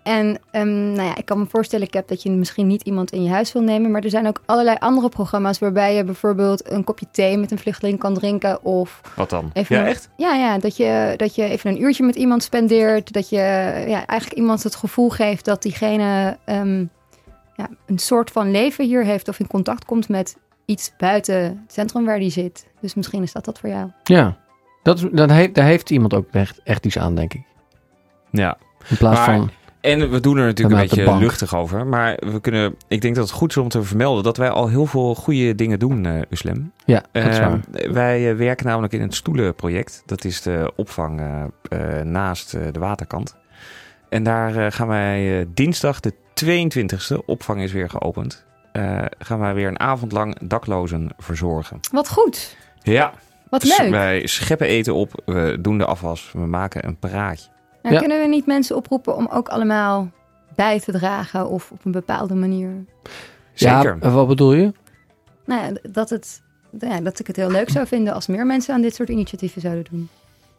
[0.08, 3.10] En ehm, nou ja, ik kan me voorstellen, ik heb dat je misschien niet iemand
[3.12, 3.90] in je huis wil nemen.
[3.90, 7.58] Maar er zijn ook allerlei andere programma's waarbij je bijvoorbeeld een kopje thee met een
[7.58, 8.64] vluchteling kan drinken.
[8.64, 9.50] Of Wat dan?
[9.52, 10.08] even ja, een- echt?
[10.16, 13.12] Ja, ja dat, je, dat je even een uurtje met iemand spendeert.
[13.12, 13.36] Dat je
[13.88, 16.78] ja, eigenlijk iemand het gevoel geeft dat diegene ehm,
[17.56, 19.28] ja, een soort van leven hier heeft.
[19.28, 22.66] Of in contact komt met iets buiten het centrum waar die zit.
[22.80, 23.90] Dus misschien is dat dat voor jou.
[24.04, 24.36] Ja,
[24.82, 27.42] dat, dan heeft, daar heeft iemand ook echt, echt iets aan, denk ik.
[28.30, 28.58] Ja.
[28.88, 29.50] In plaats Maar- van...
[29.80, 31.86] En we doen er natuurlijk een beetje luchtig over.
[31.86, 34.68] Maar we kunnen, ik denk dat het goed is om te vermelden dat wij al
[34.68, 36.72] heel veel goede dingen doen, eh Uslem.
[36.84, 37.60] Ja, dat is Eh, waar.
[37.92, 40.02] wij eh, werken namelijk in het stoelenproject.
[40.06, 41.20] Dat is de opvang
[41.68, 43.36] eh, naast eh, de waterkant.
[44.08, 46.12] En daar gaan wij eh, dinsdag de
[46.44, 48.46] 22e, opvang is weer geopend.
[48.72, 51.80] eh, gaan wij weer een avond lang daklozen verzorgen.
[51.92, 52.56] Wat goed.
[52.82, 53.12] Ja,
[53.50, 53.90] Wat dus leuk.
[53.90, 57.48] wij scheppen eten op, we doen de afwas, we maken een praatje.
[57.90, 58.08] Nou, Ja.
[58.08, 60.10] Kunnen we niet mensen oproepen om ook allemaal
[60.54, 62.70] bij te dragen of op een bepaalde manier?
[63.54, 63.96] Zeker.
[64.00, 64.72] Ja, wat bedoel je?
[65.46, 66.42] Nou ja, dat, het,
[66.78, 69.60] ja, dat ik het heel leuk zou vinden als meer mensen aan dit soort initiatieven
[69.60, 70.08] zouden doen.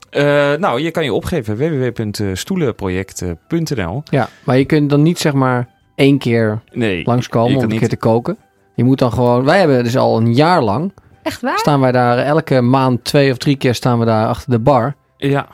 [0.09, 4.01] Eh, nou, je kan je opgeven www.stoelenproject.nl.
[4.03, 7.89] Ja, maar je kunt dan niet zeg maar één keer Nee, langskomen om een keer
[7.89, 8.37] te koken.
[8.75, 9.43] Je moet dan gewoon...
[9.43, 10.91] Wij hebben dus al een jaar lang...
[11.23, 11.57] Echt waar?
[11.59, 14.95] Staan wij daar elke maand twee of drie keer staan we daar achter de bar.
[15.17, 15.47] Ja.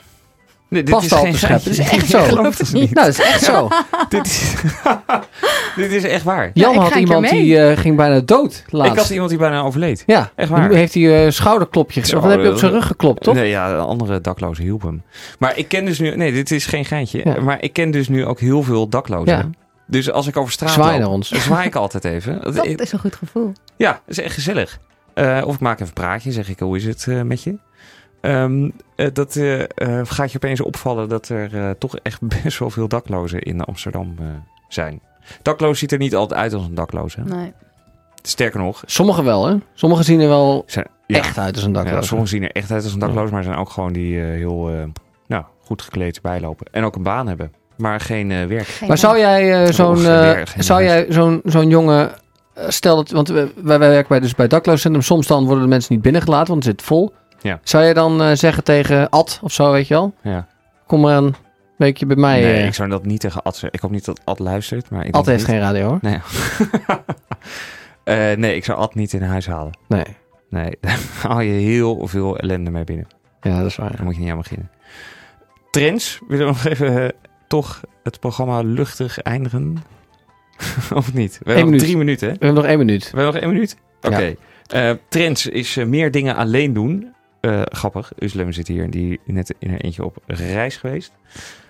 [0.75, 1.69] Nee, dit Pasta is op geen geintje.
[1.69, 2.23] Dat is echt Ik zo.
[2.23, 2.93] geloof het niet.
[2.93, 3.67] Nou, dat is echt zo.
[4.09, 4.53] dit, is,
[5.75, 6.51] dit is echt waar.
[6.53, 8.91] Jan ik had iemand die eh, ging bijna dood laatst.
[8.93, 10.03] Ik had iemand die bijna overleed.
[10.05, 10.69] Ja, Echt waar.
[10.69, 12.17] Nu heeft hij een schouderklopje Zo, gegeven.
[12.17, 13.35] Of dan heb je op zijn eh, rug geklopt, toch?
[13.35, 15.03] Nee, ja, de andere daklozen hielpen hem.
[15.39, 16.15] Maar ik ken dus nu...
[16.15, 17.21] Nee, dit is geen geintje.
[17.23, 17.41] Ja.
[17.41, 19.37] Maar ik ken dus nu ook heel veel daklozen.
[19.37, 19.49] Ja.
[19.87, 21.29] Dus als ik over straat Zwaai loop, naar ons.
[21.29, 22.41] dan zwaai ik altijd even.
[22.55, 23.51] Dat- is een goed gevoel.
[23.77, 24.79] Ja, dat is echt gezellig.
[25.13, 27.55] Eh, of ik maak even een praatje, zeg ik, hoe is het eh, met je?
[28.25, 29.67] Ehm, eh, dat eh, eh,
[30.03, 34.15] gaat je opeens opvallen dat er eh, toch echt best wel veel daklozen in Amsterdam
[34.19, 34.25] eh,
[34.67, 35.01] zijn.
[35.41, 37.19] Dakloos ziet er niet altijd uit als een dakloze.
[37.19, 37.35] hè?
[37.35, 37.53] Nee.
[38.21, 39.55] Sterker nog, Sommigen wel, hè?
[39.73, 42.07] Sommigen zien er wel zijn, ja, echt uit als een ja, dakloos.
[42.07, 44.25] sommigen zien er echt uit als een dakloos, maar er zijn ook gewoon die eh,
[44.27, 44.83] heel eh,
[45.27, 46.65] nou, goed gekleed bijlopen.
[46.71, 48.65] En ook een baan hebben, maar geen eh, werk.
[48.67, 49.97] Geen maar zou jij zo'n
[50.57, 52.11] zou jij zo'n zo'n jongen...
[52.67, 53.09] stel dat...
[53.09, 55.03] Want we- wij, wij werken bij, dus bij daklooscentrum.
[55.03, 57.13] Soms dan worden de mensen niet binnengelaten, want het zit vol.
[57.45, 57.59] Ja.
[57.63, 60.13] Zou jij dan eh, zeggen tegen Ad of zo, weet je wel?
[60.21, 60.47] Ja.
[60.87, 61.35] Kom maar een
[61.77, 62.41] weekje bij mij.
[62.41, 62.65] nee, eh.
[62.65, 63.73] ik zou dat niet tegen Ad zeggen.
[63.73, 65.47] Ik hoop niet dat Ad luistert, maar ik Ad heeft niet.
[65.47, 65.99] geen radio, hoor.
[66.01, 66.19] Nee.
[68.03, 69.77] Eh, nee, ik zou Ad niet in huis halen.
[69.87, 70.03] Nee.
[70.49, 73.07] Nee, daar haal je heel veel ellende mee binnen.
[73.41, 73.95] Ja, dat is waar.
[73.95, 74.71] Daar moet je niet aan beginnen.
[75.71, 77.13] Trends, willen we nog even
[77.47, 79.77] toch het programma luchtig eindigen?
[80.93, 81.39] of niet?
[81.43, 82.33] We hebben nog drie minuten, hè?
[82.33, 83.03] We hebben nog één minuut.
[83.03, 83.77] We hebben nog één minuut?
[84.01, 84.35] Oké.
[84.67, 84.97] Ja.
[85.09, 87.14] Trends is meer dingen alleen doen.
[87.45, 91.11] Eh, grappig, Uslem zit hier, die net in een eentje op reis geweest.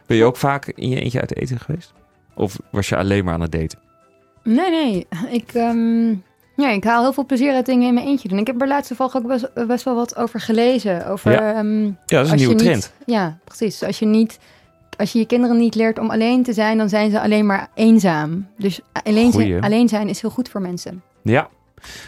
[0.05, 1.93] Ben je ook vaak in je eentje uit eten geweest?
[2.35, 3.79] Of was je alleen maar aan het daten?
[4.43, 5.07] Nee, nee.
[5.31, 6.07] Ik, ehm,
[6.55, 8.37] ja, ik haal heel veel plezier uit dingen in mijn eentje doen.
[8.37, 11.07] Ik heb er laatst toevallig ook best, best wel wat over gelezen.
[11.07, 11.53] Over, Ja.
[11.53, 12.93] ehm, Ja, dat is een nieuwe niet- trend.
[13.05, 13.83] ja, precies.
[13.83, 14.39] Als je, niet,
[14.97, 17.67] als je je kinderen niet leert om alleen te zijn, dan zijn ze alleen maar
[17.73, 18.47] eenzaam.
[18.57, 21.01] Dus alleen, zijn, alleen zijn is heel goed voor mensen.
[21.21, 21.49] Ja.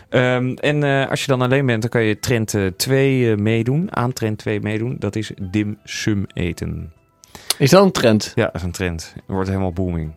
[0.09, 3.37] Ehm, en eh, als je dan alleen bent, dan kan je trend eh, 2 eh,
[3.37, 3.87] meedoen.
[3.95, 4.95] Aan trend 2 meedoen.
[4.99, 6.91] Dat is dim sum eten.
[7.57, 8.31] Is dat een trend?
[8.35, 9.11] Ja, dat is een trend.
[9.15, 10.11] Het wordt helemaal booming.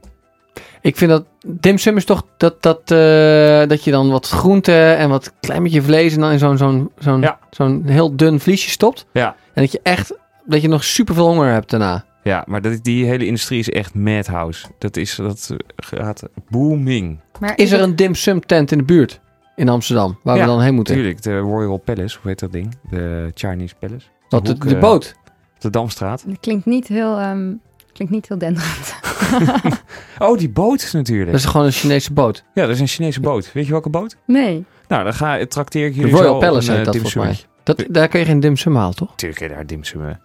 [0.82, 5.08] Ik vind dat dimsum is toch dat, dat, eh, dat je dan wat groente en
[5.08, 7.38] wat klein beetje vlees en dan in zo'n zo'n zo'n Ja.
[7.50, 9.06] zo'n heel dun vliesje stopt.
[9.12, 9.36] Ja.
[9.54, 12.04] En dat je echt dat je nog super veel honger hebt daarna.
[12.22, 14.66] Ja, maar dat, die hele industrie is echt madhouse.
[14.78, 17.18] Dat, is, dat gaat booming.
[17.40, 19.20] Maar Is er het- een dimsum tent in de buurt
[19.60, 20.94] in Amsterdam waar Ja, we dan heen moeten?
[20.94, 22.74] Tuurlijk, de Royal Palace, hoe heet dat ding?
[22.90, 24.06] De Chinese Palace.
[24.28, 25.14] Wat de, hoek, de eh, boot.
[25.54, 26.24] Op de Damstraat.
[26.28, 27.52] Het klinkt niet heel, ehm,
[27.92, 28.94] klinkt niet heel denderend.
[30.18, 31.30] Oh, die boot natuurlijk.
[31.30, 32.44] Dat is gewoon een Chinese boot.
[32.54, 33.52] Ja, dat is een Chinese boot.
[33.52, 34.16] Weet je welke boot?
[34.26, 34.64] Nee.
[34.88, 37.02] Nou, dan ga, trakteer ik De jullie Royal zo op Palace een, heet eh, dat
[37.02, 37.36] volgens mij.
[37.62, 39.12] Dat, daar kun je geen dimsum halen, toch?
[39.16, 40.20] Tuurlijk kun je daar dimsummen.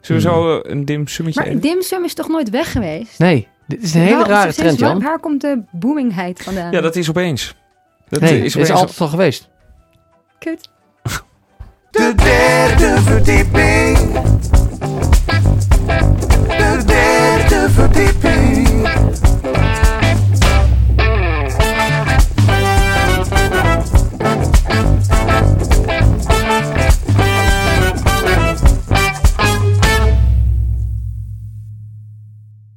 [0.00, 0.38] Zullen we Hmm.
[0.42, 1.60] zo eh, een dimsummetje Maar eten?
[1.62, 3.18] dimsum is toch nooit weg geweest?
[3.18, 3.48] Nee.
[3.66, 5.02] Dit is een hele rare trend, waar- Jan.
[5.02, 6.72] Waar, komt de boomingheid vandaan?
[6.72, 7.54] Ja, dat is opeens.
[8.12, 9.48] Dat nee, is, is altijd al geweest.
[10.38, 10.68] Kut.
[11.90, 13.98] De derde verdieping.